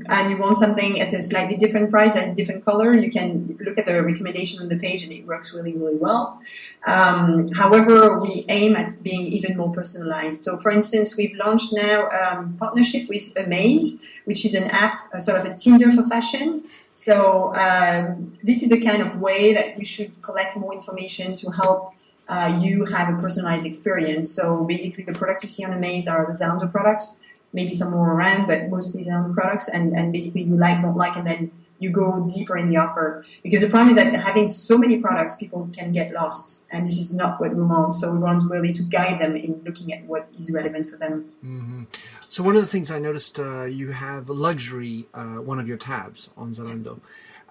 and 0.07 0.31
you 0.31 0.37
want 0.37 0.57
something 0.57 1.01
at 1.01 1.13
a 1.13 1.21
slightly 1.21 1.57
different 1.57 1.89
price 1.89 2.15
and 2.15 2.35
different 2.35 2.63
color, 2.63 2.95
you 2.95 3.11
can 3.11 3.57
look 3.59 3.77
at 3.77 3.85
the 3.85 4.01
recommendation 4.01 4.59
on 4.61 4.69
the 4.69 4.77
page 4.77 5.03
and 5.03 5.11
it 5.11 5.25
works 5.27 5.53
really, 5.53 5.73
really 5.73 5.97
well. 5.97 6.39
Um, 6.87 7.51
however, 7.51 8.19
we 8.19 8.45
aim 8.47 8.75
at 8.77 8.91
being 9.03 9.27
even 9.27 9.57
more 9.57 9.71
personalized. 9.73 10.43
So 10.45 10.57
for 10.59 10.71
instance, 10.71 11.17
we've 11.17 11.35
launched 11.35 11.73
now 11.73 12.07
um, 12.09 12.55
partnership 12.57 13.09
with 13.09 13.33
Amaze, 13.35 13.99
which 14.23 14.45
is 14.45 14.53
an 14.53 14.69
app, 14.69 15.13
uh, 15.13 15.19
sort 15.19 15.41
of 15.41 15.45
a 15.45 15.57
Tinder 15.57 15.91
for 15.91 16.05
fashion. 16.05 16.63
So 16.93 17.53
um, 17.55 18.37
this 18.41 18.63
is 18.63 18.69
the 18.69 18.79
kind 18.79 19.01
of 19.01 19.19
way 19.19 19.53
that 19.53 19.77
we 19.77 19.83
should 19.83 20.21
collect 20.21 20.55
more 20.55 20.73
information 20.73 21.35
to 21.37 21.51
help 21.51 21.93
uh, 22.29 22.57
you 22.61 22.85
have 22.85 23.13
a 23.13 23.21
personalized 23.21 23.65
experience. 23.65 24.31
So 24.31 24.63
basically 24.63 25.03
the 25.03 25.13
products 25.13 25.43
you 25.43 25.49
see 25.49 25.65
on 25.65 25.73
Amaze 25.73 26.07
are 26.07 26.25
the 26.25 26.33
Zalando 26.33 26.71
products 26.71 27.19
maybe 27.53 27.73
some 27.73 27.91
more 27.91 28.13
around, 28.13 28.47
but 28.47 28.69
mostly 28.69 29.09
own 29.09 29.33
products, 29.33 29.67
and, 29.67 29.93
and 29.93 30.13
basically 30.13 30.43
you 30.43 30.55
like, 30.55 30.81
don't 30.81 30.97
like, 30.97 31.15
and 31.15 31.27
then 31.27 31.51
you 31.79 31.89
go 31.89 32.29
deeper 32.33 32.57
in 32.57 32.69
the 32.69 32.77
offer. 32.77 33.25
Because 33.43 33.61
the 33.61 33.69
problem 33.69 33.89
is 33.89 33.95
that 33.95 34.13
having 34.13 34.47
so 34.47 34.77
many 34.77 34.97
products, 34.97 35.35
people 35.35 35.69
can 35.73 35.91
get 35.91 36.13
lost, 36.13 36.61
and 36.69 36.87
this 36.87 36.97
is 36.97 37.13
not 37.13 37.41
what 37.41 37.55
we 37.55 37.63
want. 37.63 37.95
So 37.95 38.11
we 38.13 38.19
want 38.19 38.49
really 38.49 38.73
to 38.73 38.83
guide 38.83 39.19
them 39.19 39.35
in 39.35 39.61
looking 39.65 39.91
at 39.93 40.03
what 40.05 40.27
is 40.37 40.51
relevant 40.51 40.89
for 40.89 40.97
them. 40.97 41.31
Mm-hmm. 41.43 41.83
So 42.29 42.43
one 42.43 42.55
of 42.55 42.61
the 42.61 42.67
things 42.67 42.91
I 42.91 42.99
noticed, 42.99 43.39
uh, 43.39 43.63
you 43.63 43.91
have 43.91 44.29
luxury, 44.29 45.07
uh, 45.13 45.41
one 45.41 45.59
of 45.59 45.67
your 45.67 45.77
tabs 45.77 46.29
on 46.37 46.53
Zalando. 46.53 46.99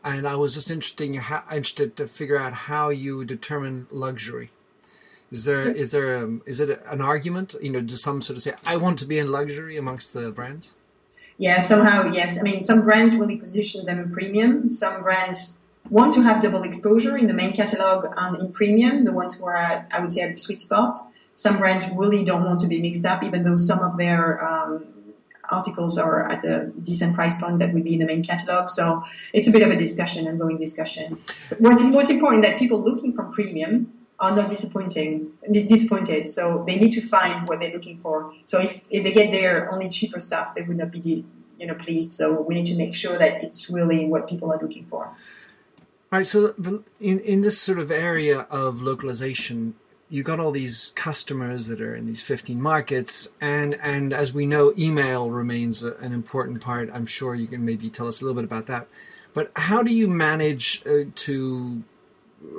And 0.03 0.27
I 0.27 0.37
was 0.37 0.55
just 0.55 0.71
interesting, 0.71 1.17
interested 1.17 1.97
to 1.97 2.09
figure 2.09 2.39
out 2.39 2.55
how 2.55 2.89
you 2.89 3.25
determine 3.25 3.87
luxury. 3.91 4.51
Is 5.31 5.45
there 5.45 5.69
is 5.69 5.93
there 5.93 6.19
um, 6.19 6.43
is 6.45 6.59
it 6.61 6.83
an 6.91 7.01
argument? 7.01 7.55
You 7.63 7.71
know, 7.71 7.81
do 7.81 7.97
some 7.97 8.21
sort 8.21 8.37
of 8.37 8.43
say 8.43 8.55
I 8.67 8.77
want 8.77 8.99
to 8.99 9.07
be 9.07 9.19
in 9.19 9.31
luxury 9.31 9.77
amongst 9.77 10.13
the 10.13 10.31
brands? 10.31 10.75
Yeah, 11.39 11.61
somehow 11.61 12.11
yes. 12.13 12.37
I 12.39 12.43
mean, 12.43 12.65
some 12.65 12.83
brands 12.83 13.15
really 13.15 13.37
position 13.37 13.87
them 13.87 14.01
in 14.01 14.11
premium. 14.11 14.71
Some 14.71 15.03
brands 15.03 15.59
want 15.89 16.15
to 16.15 16.23
have 16.23 16.43
double 16.43 16.63
exposure 16.65 17.17
in 17.17 17.29
the 17.29 17.33
main 17.33 17.53
catalog 17.53 18.07
and 18.17 18.37
in 18.39 18.53
premium. 18.53 19.05
The 19.05 19.13
ones 19.13 19.35
who 19.37 19.47
are, 19.47 19.57
at, 19.57 19.89
I 19.93 20.01
would 20.01 20.13
say, 20.13 20.23
at 20.23 20.33
the 20.33 20.39
sweet 20.39 20.61
spot. 20.61 20.97
Some 21.37 21.59
brands 21.59 21.85
really 21.95 22.23
don't 22.25 22.45
want 22.45 22.61
to 22.61 22.67
be 22.67 22.83
mixed 22.83 23.07
up, 23.07 23.23
even 23.23 23.45
though 23.45 23.57
some 23.57 23.79
of 23.79 23.97
their 23.97 24.45
um, 24.47 24.85
articles 25.49 25.97
are 25.97 26.31
at 26.31 26.45
a 26.45 26.67
decent 26.83 27.15
price 27.15 27.35
point 27.41 27.61
that 27.61 27.73
would 27.73 27.85
be 27.85 27.95
in 27.95 28.01
the 28.01 28.07
main 28.07 28.23
catalog. 28.23 28.69
So 28.69 29.03
it's 29.33 29.49
a 29.49 29.51
bit 29.51 29.63
of 29.63 29.71
a 29.71 29.77
discussion, 29.77 30.29
ongoing 30.29 30.59
discussion. 30.59 31.19
What's 31.59 31.83
most 31.91 32.11
important 32.11 32.45
that 32.45 32.59
people 32.59 32.83
looking 32.83 33.13
for 33.13 33.25
premium 33.25 33.93
are 34.21 34.37
not 34.37 34.51
disappointing 34.51 35.33
disappointed. 35.51 36.29
So 36.29 36.63
they 36.67 36.77
need 36.77 36.93
to 36.93 37.01
find 37.01 37.49
what 37.49 37.61
they're 37.61 37.73
looking 37.73 37.99
for. 37.99 38.33
So 38.45 38.61
if, 38.61 38.85
if 38.91 39.03
they 39.03 39.13
get 39.13 39.33
their 39.33 39.73
only 39.73 39.89
cheaper 39.89 40.21
stuff, 40.21 40.55
they 40.55 40.63
would 40.63 40.77
not 40.77 40.91
be 40.91 41.25
you 41.59 41.67
know 41.67 41.75
pleased. 41.75 42.15
So 42.15 42.41
we 42.41 42.55
need 42.55 42.67
to 42.67 42.77
make 42.77 42.95
sure 42.95 43.19
that 43.19 43.43
it's 43.43 43.71
really 43.71 44.07
what 44.07 44.29
people 44.29 44.53
are 44.53 44.59
looking 44.61 44.87
for. 44.87 45.07
All 46.13 46.19
right. 46.19 46.27
So 46.27 46.55
in 47.01 47.21
in 47.21 47.41
this 47.41 47.61
sort 47.61 47.79
of 47.79 47.91
area 47.91 48.41
of 48.51 48.83
localization, 48.83 49.75
you 50.11 50.25
got 50.25 50.41
all 50.41 50.51
these 50.51 50.93
customers 50.97 51.69
that 51.69 51.81
are 51.81 51.95
in 51.95 52.07
these 52.07 52.21
15 52.21 52.61
markets 52.61 53.29
and 53.41 53.75
and 53.77 54.13
as 54.13 54.33
we 54.33 54.45
know 54.45 54.75
email 54.77 55.31
remains 55.31 55.85
a, 55.85 55.95
an 55.99 56.13
important 56.13 56.61
part 56.61 56.91
i'm 56.93 57.07
sure 57.07 57.35
you 57.37 57.47
can 57.47 57.65
maybe 57.65 57.89
tell 57.89 58.09
us 58.09 58.21
a 58.21 58.25
little 58.25 58.35
bit 58.35 58.45
about 58.45 58.67
that 58.67 58.89
but 59.33 59.53
how 59.55 59.83
do 59.83 59.95
you 59.95 60.09
manage 60.09 60.83
uh, 60.85 61.05
to 61.15 61.85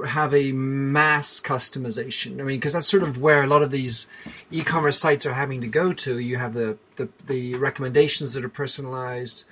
have 0.08 0.34
a 0.34 0.52
mass 0.52 1.42
customization. 1.42 2.40
I 2.40 2.44
mean, 2.44 2.58
because 2.58 2.74
that's 2.74 2.88
sort 2.88 3.04
of 3.04 3.20
where 3.20 3.44
a 3.44 3.48
lot 3.48 3.64
of 3.64 3.72
these 3.72 4.08
e-commerce 4.52 5.00
sites 5.00 5.26
are 5.26 5.34
having 5.34 5.62
to 5.62 5.68
go 5.68 5.94
to. 5.94 6.20
You 6.20 6.38
have 6.38 6.54
the 6.54 6.78
the, 6.96 7.10
the 7.26 7.56
recommendations 7.56 8.34
that 8.34 8.46
are 8.46 8.50
personalized, 8.50 9.46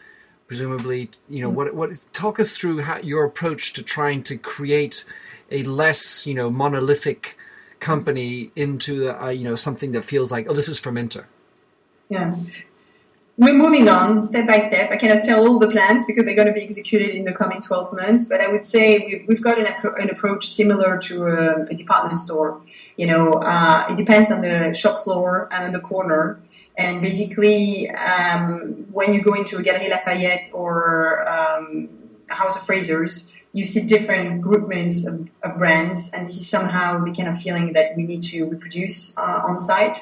presumably. 0.47 1.09
You 1.29 1.41
know, 1.41 1.49
what 1.49 1.73
what 1.73 2.05
talk 2.13 2.39
us 2.39 2.55
through 2.55 2.81
how, 2.81 2.97
your 2.99 3.25
approach 3.25 3.73
to 3.73 3.83
trying 3.83 4.23
to 4.23 4.37
create 4.37 5.03
a 5.51 5.63
less 5.63 6.27
you 6.27 6.33
know 6.33 6.49
monolithic 6.49 7.37
company 7.79 8.51
into 8.55 9.09
uh, 9.09 9.29
you 9.29 9.43
know 9.43 9.55
something 9.55 9.91
that 9.91 10.05
feels 10.05 10.31
like 10.31 10.47
oh 10.49 10.53
this 10.53 10.69
is 10.69 10.79
from 10.79 10.95
Minter. 10.95 11.27
Yeah, 12.09 12.35
we're 13.39 13.53
moving 13.53 13.87
on 13.87 14.21
step 14.21 14.45
by 14.45 14.59
step. 14.59 14.91
I 14.91 14.97
cannot 14.97 15.23
tell 15.23 15.47
all 15.47 15.59
the 15.59 15.69
plans 15.69 16.05
because 16.05 16.25
they're 16.25 16.35
going 16.35 16.49
to 16.49 16.53
be 16.53 16.61
executed 16.61 17.15
in 17.15 17.23
the 17.23 17.31
coming 17.31 17.61
12 17.61 17.93
months, 17.93 18.25
but 18.25 18.41
I 18.41 18.49
would 18.49 18.65
say 18.65 18.99
we've, 18.99 19.25
we've 19.29 19.41
got 19.41 19.57
an, 19.57 19.65
an, 19.97 20.09
approach 20.09 20.49
similar 20.49 20.97
to 20.97 21.25
a, 21.27 21.63
a, 21.67 21.73
department 21.73 22.19
store. 22.19 22.61
You 22.97 23.07
know, 23.07 23.31
uh, 23.35 23.87
it 23.89 23.95
depends 23.95 24.29
on 24.29 24.41
the 24.41 24.73
shop 24.73 25.05
floor 25.05 25.47
and 25.53 25.63
on 25.63 25.71
the 25.71 25.79
corner. 25.79 26.41
And 26.77 27.01
basically, 27.01 27.89
um, 27.91 28.85
when 28.91 29.13
you 29.13 29.21
go 29.21 29.33
into 29.35 29.55
a 29.55 29.63
Galerie 29.63 29.89
Lafayette 29.89 30.49
or 30.51 31.25
um, 31.29 31.87
House 32.27 32.57
of 32.57 32.63
Frasers, 32.63 33.29
you 33.53 33.63
see 33.63 33.87
different 33.87 34.41
groupings 34.41 35.05
of, 35.05 35.29
of, 35.43 35.57
brands, 35.57 36.11
and 36.11 36.27
this 36.27 36.37
is 36.37 36.47
somehow 36.47 37.03
the 37.03 37.11
kind 37.13 37.29
of 37.29 37.37
feeling 37.37 37.71
that 37.73 37.95
we 37.95 38.03
need 38.03 38.23
to 38.23 38.45
reproduce 38.45 39.17
uh, 39.17 39.41
on 39.47 39.57
site. 39.57 39.97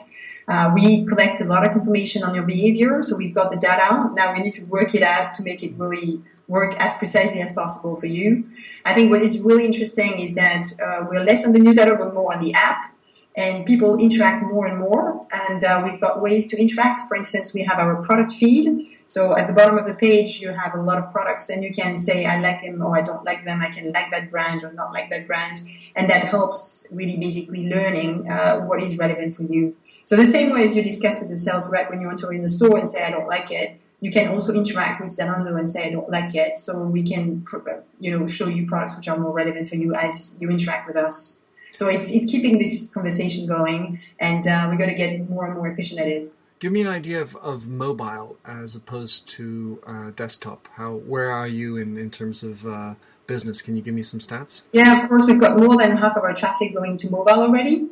Uh, 0.48 0.72
we 0.74 1.06
collect 1.06 1.42
a 1.42 1.46
lot 1.46 1.68
of 1.68 1.74
information 1.74 2.24
on 2.24 2.34
your 2.34 2.44
behavior, 2.44 3.04
so 3.04 3.18
we've 3.18 3.36
got 3.36 3.50
the 3.50 3.58
data. 3.58 4.10
Now 4.14 4.34
we 4.34 4.40
need 4.40 4.54
to 4.54 4.66
work 4.66 4.96
it 4.96 5.04
out 5.04 5.34
to 5.34 5.44
make 5.44 5.62
it 5.62 5.74
really 5.78 6.22
work 6.48 6.74
as 6.78 6.96
precisely 6.96 7.42
as 7.42 7.52
possible 7.52 7.98
for 7.98 8.06
you. 8.06 8.50
I 8.86 8.94
think 8.94 9.12
what 9.12 9.22
is 9.22 9.40
really 9.40 9.66
interesting 9.66 10.20
is 10.20 10.36
that 10.36 10.66
uh, 10.82 11.06
we're 11.10 11.24
less 11.24 11.46
on 11.46 11.52
the 11.52 11.60
newsletter 11.60 11.96
but 11.96 12.14
more 12.14 12.34
on 12.34 12.42
the 12.42 12.54
app 12.54 12.94
and 13.38 13.68
people 13.68 14.00
interact 14.00 14.44
more 14.44 14.66
and 14.66 14.80
more. 14.80 15.28
And 15.32 15.64
uh, 15.64 15.82
we've 15.86 16.02
got 16.02 16.22
ways 16.22 16.48
to 16.48 16.60
interact. 16.60 17.08
For 17.08 17.16
instance, 17.16 17.54
we 17.54 17.64
have 17.64 17.78
our 17.78 18.02
product 18.02 18.34
feed. 18.34 18.88
So 19.06 19.38
at 19.38 19.48
the 19.48 19.54
bottom 19.54 19.78
of 19.78 19.86
the 19.88 19.94
page, 19.94 20.42
you 20.42 20.50
have 20.52 20.74
a 20.74 20.82
lot 20.82 20.98
of 20.98 21.12
products, 21.14 21.50
and 21.50 21.64
you 21.64 21.72
can 21.74 21.98
say, 21.98 22.26
"I 22.26 22.42
like 22.42 22.62
them" 22.62 22.82
or 22.82 22.98
"I 22.98 23.02
don't 23.02 23.24
like 23.24 23.46
them." 23.46 23.62
I 23.62 23.70
can 23.70 23.94
like 23.94 24.12
that 24.12 24.30
brand 24.30 24.66
or 24.66 24.74
not 24.74 24.92
like 24.92 25.10
that 25.12 25.28
brand, 25.28 25.62
and 25.96 26.10
that 26.10 26.26
helps 26.26 26.86
really 26.92 27.16
basically 27.16 27.70
learning 27.70 28.30
uh, 28.30 28.58
what 28.58 28.84
is 28.84 28.98
relevant 28.98 29.34
for 29.34 29.44
you. 29.44 29.76
So 30.08 30.16
the 30.16 30.26
same 30.26 30.52
way 30.54 30.64
as 30.64 30.74
you 30.74 30.82
discuss 30.82 31.20
with 31.20 31.30
the 31.30 31.38
sales 31.38 31.68
rep 31.68 31.90
when 31.90 32.00
you 32.00 32.10
enter 32.10 32.32
in 32.32 32.42
the 32.42 32.48
store 32.48 32.78
and 32.78 32.90
say, 32.90 33.04
"I 33.04 33.12
don't 33.12 33.28
like 33.28 33.52
it." 33.52 33.78
You 34.00 34.10
can 34.10 34.30
also 34.30 34.54
interact 34.54 35.02
with 35.02 35.16
Zalando 35.18 35.58
and 35.60 35.70
say, 35.70 35.88
I 35.88 35.90
don't 35.90 36.10
like 36.10 36.36
it. 36.36 36.58
So 36.58 36.84
we 36.84 37.02
can, 37.02 37.44
you 38.00 38.12
know, 38.12 38.28
show 38.28 38.48
you 38.48 38.68
products 38.68 38.96
which 38.96 39.08
are 39.08 39.18
more 39.18 39.34
relevant 39.34 39.68
for 39.68 39.76
you 39.76 39.96
as 39.96 40.38
you 40.40 40.50
interact 40.50 40.88
with 40.88 40.96
us. 40.96 41.40
So 41.74 41.88
it's, 41.88 42.12
it's 42.12 42.26
keeping 42.26 42.58
this 42.60 42.90
conversation 42.90 43.48
going, 43.48 44.00
and 44.20 44.48
uh, 44.48 44.68
we're 44.70 44.78
going 44.78 44.92
to 44.92 44.96
get 44.96 45.30
more 45.30 45.46
and 45.46 45.56
more 45.56 45.68
efficient 45.68 46.00
at 46.00 46.08
it. 46.08 46.30
Give 46.60 46.72
me 46.72 46.82
an 46.82 46.88
idea 46.88 47.22
of, 47.22 47.36
of 47.38 47.68
mobile 47.68 48.38
as 48.46 48.76
opposed 48.76 49.28
to 49.30 49.80
uh, 49.86 50.12
desktop. 50.16 50.68
How 50.76 50.94
where 50.94 51.32
are 51.32 51.48
you 51.48 51.78
in, 51.78 51.98
in 51.98 52.10
terms 52.10 52.44
of 52.44 52.66
uh, 52.66 52.94
business? 53.28 53.62
Can 53.62 53.76
you 53.76 53.82
give 53.82 53.94
me 53.94 54.04
some 54.04 54.20
stats? 54.20 54.64
Yeah, 54.74 55.04
of 55.04 55.10
course. 55.10 55.26
We've 55.26 55.40
got 55.40 55.58
more 55.58 55.78
than 55.78 55.98
half 55.98 56.18
of 56.18 56.24
our 56.24 56.34
traffic 56.34 56.74
going 56.74 56.98
to 57.00 57.10
mobile 57.12 57.42
already, 57.42 57.88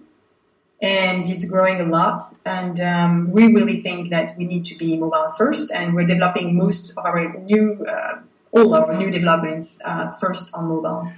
and 0.82 1.28
it's 1.28 1.46
growing 1.46 1.82
a 1.82 1.86
lot. 1.86 2.22
And 2.46 2.80
um, 2.80 3.32
we 3.32 3.48
really 3.48 3.82
think 3.82 4.10
that 4.10 4.38
we 4.38 4.46
need 4.46 4.66
to 4.66 4.76
be 4.76 4.98
mobile 4.98 5.32
first, 5.38 5.72
and 5.72 5.94
we're 5.94 6.06
developing 6.06 6.56
most 6.56 6.92
of 6.92 7.06
our 7.06 7.34
new, 7.40 7.86
uh, 7.86 8.20
all 8.52 8.74
our 8.74 8.98
new 8.98 9.12
developments 9.12 9.80
uh, 9.86 10.12
first 10.12 10.54
on 10.54 10.66
mobile 10.66 11.12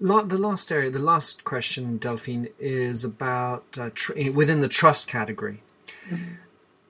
the 0.00 0.38
last 0.38 0.70
area, 0.70 0.90
the 0.90 0.98
last 0.98 1.44
question, 1.44 1.98
Delphine, 1.98 2.48
is 2.58 3.04
about 3.04 3.64
uh, 3.78 3.90
tr- 3.94 4.30
within 4.30 4.60
the 4.60 4.68
trust 4.68 5.08
category. 5.08 5.62
Mm-hmm. 6.08 6.34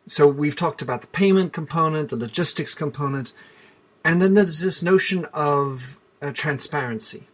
So 0.06 0.26
we've 0.26 0.56
talked 0.56 0.82
about 0.82 1.00
the 1.02 1.06
payment 1.08 1.52
component, 1.52 2.11
the 2.11 2.16
logistics 2.16 2.74
component, 2.74 3.32
and 4.04 4.22
then 4.22 4.34
there's 4.34 4.61
this 4.61 4.82
notion 4.82 5.26
of 5.32 5.98
uh, 6.22 6.32
transparency. 6.32 7.28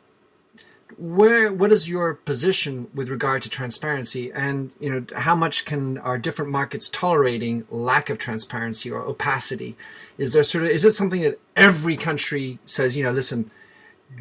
Where 0.97 1.53
what 1.53 1.73
is 1.73 1.89
your 1.89 2.15
position 2.15 2.89
with 2.95 3.09
regard 3.09 3.43
to 3.43 3.49
transparency, 3.49 4.31
and 4.33 4.71
you 4.79 4.91
know 4.91 5.07
how 5.17 5.35
much 5.35 5.65
can 5.65 5.99
are 5.99 6.19
different 6.19 6.51
markets 6.51 6.89
tolerating 6.89 7.67
lack 7.71 8.11
of 8.11 8.19
transparency 8.19 8.91
or 8.91 9.01
opacity? 9.03 9.77
Is 10.19 10.33
there 10.33 10.45
sort 10.45 10.65
of 10.65 10.71
is 10.71 10.85
it 10.85 10.93
something 10.93 11.23
that 11.23 11.41
every 11.57 11.97
country 11.97 12.59
says, 12.65 12.97
you 12.97 13.03
know, 13.03 13.13
listen, 13.13 13.51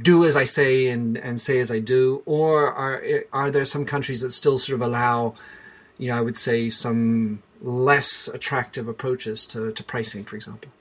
do 0.02 0.26
as 0.26 0.36
I 0.36 0.46
say 0.46 0.88
and, 0.88 1.18
and 1.18 1.40
say 1.40 1.60
as 1.60 1.70
I 1.72 1.80
do, 1.80 2.24
or 2.26 2.72
are 2.72 3.04
are 3.32 3.52
there 3.52 3.66
some 3.66 3.86
countries 3.86 4.22
that 4.22 4.32
still 4.32 4.58
sort 4.58 4.76
of 4.76 4.82
allow, 4.82 5.36
you 5.98 6.08
know, 6.10 6.18
I 6.18 6.22
would 6.22 6.38
say 6.38 6.70
some 6.70 7.44
less 7.62 8.28
attractive 8.28 8.88
approaches 8.88 9.46
to, 9.48 9.72
to 9.72 9.84
pricing, 9.84 10.24
for 10.24 10.36
example? 10.36 10.72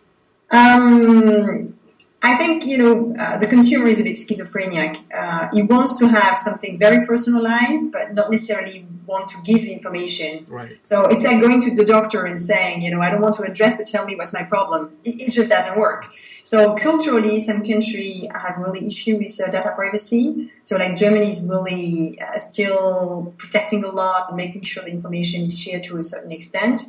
Um, 0.51 1.79
I 2.25 2.37
think 2.37 2.65
you 2.65 2.79
know 2.79 3.15
uh, 3.19 3.37
the 3.39 3.49
consumer 3.49 3.89
is 3.89 3.99
a 3.99 4.05
bit 4.05 4.17
schizophrenic. 4.17 4.97
Uh, 5.13 5.49
he 5.53 5.63
wants 5.63 5.97
to 5.97 6.07
have 6.09 6.39
something 6.39 6.79
very 6.79 7.05
personalized, 7.05 7.91
but 7.91 8.15
not 8.15 8.31
necessarily 8.31 8.87
want 9.07 9.29
to 9.31 9.37
give 9.45 9.63
the 9.63 9.73
information. 9.73 10.47
Right. 10.49 10.79
So 10.85 11.07
it's 11.07 11.25
like 11.25 11.41
going 11.41 11.61
to 11.63 11.75
the 11.75 11.85
doctor 11.85 12.25
and 12.25 12.41
saying, 12.41 12.83
you 12.83 12.91
know, 12.93 13.01
I 13.01 13.11
don't 13.11 13.21
want 13.21 13.35
to 13.37 13.43
address, 13.43 13.77
but 13.77 13.89
tell 13.89 14.05
me 14.07 14.15
what's 14.15 14.33
my 14.33 14.45
problem. 14.45 14.97
It, 15.03 15.21
it 15.21 15.31
just 15.33 15.49
doesn't 15.49 15.77
work. 15.77 16.07
So 16.45 16.77
culturally, 16.77 17.41
some 17.41 17.65
countries 17.65 18.29
have 18.33 18.57
really 18.59 18.87
issue 18.87 19.17
with 19.19 19.41
uh, 19.41 19.51
data 19.51 19.73
privacy. 19.75 20.51
So 20.65 20.77
like 20.77 20.97
Germany 20.97 21.33
is 21.33 21.43
really 21.43 22.21
uh, 22.21 22.39
still 22.39 23.35
protecting 23.37 23.83
a 23.85 23.91
lot 23.91 24.29
and 24.29 24.37
making 24.37 24.63
sure 24.63 24.85
the 24.85 24.91
information 24.91 25.43
is 25.43 25.59
shared 25.59 25.85
to 25.85 25.99
a 25.99 26.05
certain 26.05 26.31
extent. 26.31 26.83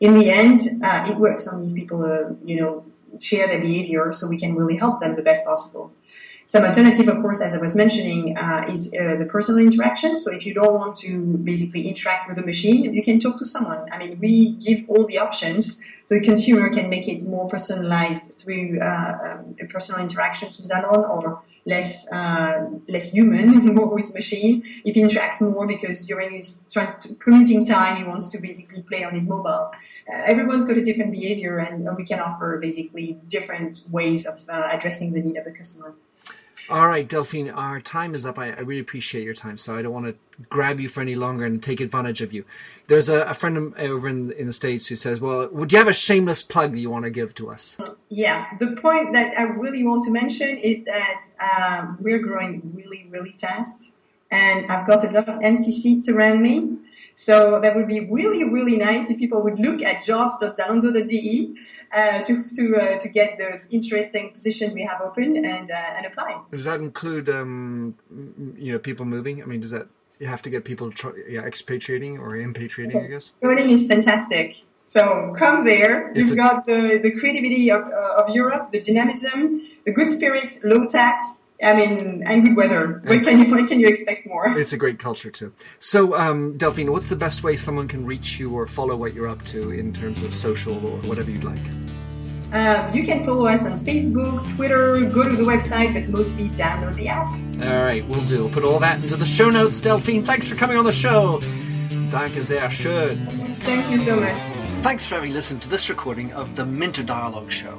In 0.00 0.14
the 0.14 0.30
end, 0.30 0.82
uh, 0.82 1.06
it 1.08 1.16
works 1.18 1.46
only 1.46 1.68
if 1.68 1.74
people, 1.74 2.02
uh, 2.02 2.32
you 2.44 2.60
know, 2.60 2.84
share 3.20 3.46
their 3.46 3.60
behavior 3.60 4.12
so 4.12 4.26
we 4.26 4.38
can 4.38 4.54
really 4.54 4.76
help 4.76 5.00
them 5.00 5.16
the 5.16 5.22
best 5.22 5.44
possible. 5.44 5.92
Some 6.50 6.64
alternative, 6.64 7.06
of 7.06 7.22
course, 7.22 7.40
as 7.40 7.54
I 7.54 7.58
was 7.58 7.76
mentioning, 7.76 8.36
uh, 8.36 8.64
is 8.68 8.88
uh, 8.88 9.14
the 9.20 9.24
personal 9.24 9.60
interaction. 9.60 10.18
So 10.18 10.32
if 10.32 10.44
you 10.44 10.52
don't 10.52 10.74
want 10.74 10.96
to 10.96 11.38
basically 11.44 11.86
interact 11.86 12.28
with 12.28 12.38
a 12.38 12.42
machine, 12.42 12.92
you 12.92 13.04
can 13.04 13.20
talk 13.20 13.38
to 13.38 13.46
someone. 13.46 13.88
I 13.92 13.98
mean, 13.98 14.18
we 14.18 14.54
give 14.54 14.80
all 14.88 15.06
the 15.06 15.18
options 15.18 15.80
so 16.02 16.16
the 16.16 16.20
consumer 16.20 16.68
can 16.68 16.90
make 16.90 17.06
it 17.06 17.22
more 17.22 17.48
personalized 17.48 18.34
through 18.34 18.80
uh, 18.80 19.38
um, 19.38 19.54
personal 19.68 20.00
interactions 20.00 20.58
with 20.58 20.68
Zalon 20.68 21.08
or 21.08 21.40
less 21.66 22.08
uh, 22.08 22.68
less 22.88 23.12
human, 23.12 23.46
more 23.76 23.86
with 23.86 24.12
machine. 24.12 24.64
If 24.84 24.96
he 24.96 25.02
interacts 25.02 25.40
more 25.40 25.68
because 25.68 26.04
during 26.04 26.32
his 26.32 26.62
commuting 27.20 27.64
time, 27.64 27.98
he 27.98 28.02
wants 28.02 28.26
to 28.30 28.38
basically 28.38 28.82
play 28.82 29.04
on 29.04 29.14
his 29.14 29.28
mobile. 29.28 29.70
Uh, 30.12 30.32
everyone's 30.32 30.64
got 30.64 30.76
a 30.76 30.82
different 30.82 31.12
behavior, 31.12 31.58
and 31.58 31.96
we 31.96 32.04
can 32.04 32.18
offer 32.18 32.58
basically 32.60 33.20
different 33.28 33.84
ways 33.88 34.26
of 34.26 34.40
uh, 34.48 34.66
addressing 34.72 35.12
the 35.12 35.22
need 35.22 35.36
of 35.36 35.44
the 35.44 35.52
customer. 35.52 35.94
All 36.68 36.86
right, 36.86 37.08
Delphine, 37.08 37.50
our 37.50 37.80
time 37.80 38.14
is 38.14 38.26
up. 38.26 38.38
I, 38.38 38.50
I, 38.50 38.60
really 38.60 38.80
appreciate 38.80 39.24
your 39.24 39.34
time, 39.34 39.58
so 39.58 39.76
I 39.76 39.82
don't 39.82 39.92
want 39.92 40.06
to 40.06 40.14
grab 40.48 40.78
you 40.78 40.88
for 40.88 41.00
any 41.00 41.16
longer 41.16 41.44
and 41.44 41.62
take 41.62 41.80
advantage 41.80 42.20
of 42.22 42.32
you. 42.32 42.44
There's 42.86 43.08
a, 43.08 43.22
a 43.22 43.34
friend 43.34 43.74
over 43.76 44.08
in, 44.08 44.32
in 44.32 44.46
the 44.46 44.52
States 44.52 44.86
who 44.86 44.96
says, 44.96 45.20
Well, 45.20 45.48
would 45.50 45.72
you 45.72 45.78
have 45.78 45.88
a 45.88 45.92
shameless 45.92 46.42
plug 46.42 46.72
that 46.72 46.78
you 46.78 46.90
want 46.90 47.04
to 47.04 47.10
give 47.10 47.34
to 47.36 47.50
us? 47.50 47.76
Yeah, 48.08 48.46
the 48.58 48.76
point 48.76 49.12
that 49.14 49.38
I 49.38 49.42
really 49.42 49.82
want 49.84 50.04
to 50.04 50.10
mention 50.10 50.58
is 50.58 50.84
that 50.84 51.24
um, 51.40 51.98
we're 52.00 52.20
growing 52.20 52.72
really, 52.74 53.06
really 53.10 53.32
fast, 53.32 53.92
and 54.30 54.70
I've 54.70 54.86
got 54.86 55.04
a 55.04 55.10
lot 55.10 55.28
of 55.28 55.40
empty 55.42 55.72
seats 55.72 56.08
around 56.08 56.42
me. 56.42 56.78
So 57.20 57.60
that 57.60 57.76
would 57.76 57.86
be 57.86 58.00
really, 58.00 58.44
really 58.44 58.78
nice 58.78 59.10
if 59.10 59.18
people 59.18 59.42
would 59.42 59.58
look 59.58 59.82
at 59.82 60.02
jobs.zalando.de 60.02 61.54
uh, 61.92 62.22
to 62.22 62.44
to 62.56 62.76
uh, 62.76 62.98
to 62.98 63.08
get 63.10 63.36
those 63.36 63.68
interesting 63.70 64.32
positions 64.32 64.72
we 64.72 64.84
have 64.84 65.02
opened 65.02 65.36
and 65.36 65.70
uh, 65.70 65.96
and 65.96 66.06
apply. 66.06 66.40
Does 66.50 66.64
that 66.64 66.80
include 66.80 67.28
um, 67.28 67.94
you 68.56 68.72
know 68.72 68.78
people 68.78 69.04
moving? 69.04 69.42
I 69.42 69.44
mean, 69.44 69.60
does 69.60 69.72
that 69.72 69.88
you 70.18 70.28
have 70.28 70.40
to 70.42 70.50
get 70.50 70.64
people 70.64 70.90
try, 70.92 71.12
yeah, 71.28 71.42
expatriating 71.42 72.18
or 72.18 72.36
impatriating? 72.36 73.04
I 73.04 73.08
guess. 73.08 73.32
Coding 73.42 73.68
is 73.68 73.86
fantastic. 73.86 74.56
So 74.80 75.34
come 75.36 75.66
there. 75.66 76.12
You've 76.14 76.32
a, 76.32 76.36
got 76.36 76.64
the, 76.64 76.98
the 77.02 77.10
creativity 77.18 77.70
of, 77.70 77.82
uh, 77.82 78.22
of 78.22 78.34
Europe, 78.34 78.72
the 78.72 78.80
dynamism, 78.80 79.60
the 79.84 79.92
good 79.92 80.10
spirit, 80.10 80.58
low 80.64 80.86
tax, 80.86 81.39
I 81.62 81.74
mean, 81.74 82.22
and 82.24 82.42
good 82.44 82.56
weather. 82.56 83.02
What 83.04 83.22
can 83.22 83.40
you 83.40 83.50
what 83.50 83.68
can 83.68 83.80
you 83.80 83.88
expect 83.88 84.26
more? 84.26 84.56
It's 84.58 84.72
a 84.72 84.78
great 84.78 84.98
culture 84.98 85.30
too. 85.30 85.52
So, 85.78 86.14
um, 86.16 86.56
Delphine, 86.56 86.90
what's 86.90 87.08
the 87.08 87.16
best 87.16 87.42
way 87.42 87.56
someone 87.56 87.88
can 87.88 88.06
reach 88.06 88.38
you 88.38 88.54
or 88.54 88.66
follow 88.66 88.96
what 88.96 89.14
you're 89.14 89.28
up 89.28 89.44
to 89.46 89.70
in 89.70 89.92
terms 89.92 90.22
of 90.22 90.34
social 90.34 90.74
or 90.74 90.98
whatever 91.08 91.30
you'd 91.30 91.44
like? 91.44 91.60
Um, 92.52 92.92
you 92.92 93.04
can 93.04 93.24
follow 93.24 93.46
us 93.46 93.64
on 93.64 93.78
Facebook, 93.78 94.56
Twitter, 94.56 95.00
go 95.06 95.22
to 95.22 95.36
the 95.36 95.44
website, 95.44 95.94
but 95.94 96.08
mostly 96.08 96.48
download 96.50 96.96
the 96.96 97.06
app. 97.08 97.30
All 97.62 97.84
right, 97.84 98.04
we'll 98.08 98.24
do. 98.24 98.44
We'll 98.44 98.52
put 98.52 98.64
all 98.64 98.80
that 98.80 99.02
into 99.02 99.16
the 99.16 99.24
show 99.24 99.50
notes. 99.50 99.80
Delphine, 99.80 100.24
thanks 100.24 100.48
for 100.48 100.56
coming 100.56 100.76
on 100.76 100.84
the 100.84 100.92
show. 100.92 101.40
Danke 102.10 102.42
sehr 102.42 102.70
schön. 102.70 103.24
Thank 103.60 103.88
you 103.90 104.00
so 104.00 104.18
much. 104.18 104.36
Thanks 104.82 105.06
for 105.06 105.14
having 105.14 105.32
listened 105.32 105.62
to 105.62 105.68
this 105.68 105.88
recording 105.88 106.32
of 106.32 106.56
the 106.56 106.64
Minter 106.64 107.04
Dialogue 107.04 107.52
Show. 107.52 107.78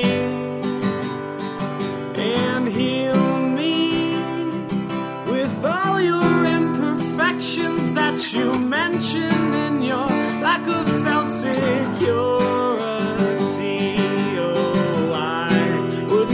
imperfections 7.41 7.93
that 7.93 8.33
you 8.33 8.53
mention 8.67 9.53
in 9.53 9.81
your 9.81 10.05
lack 10.05 10.67
of 10.67 10.87
self 10.87 11.27
security. 11.27 12.41
with 16.07 16.29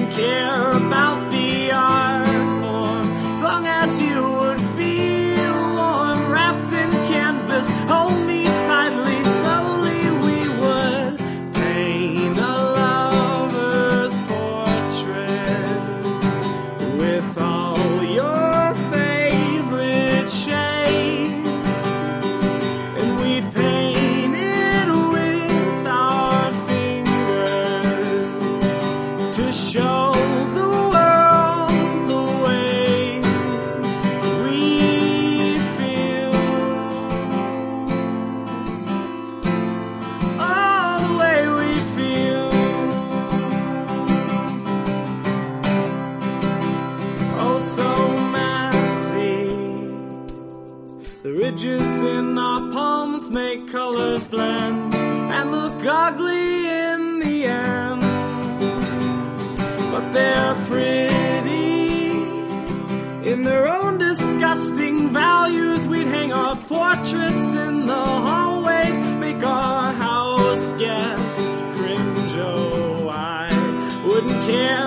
wouldn't 74.48 74.87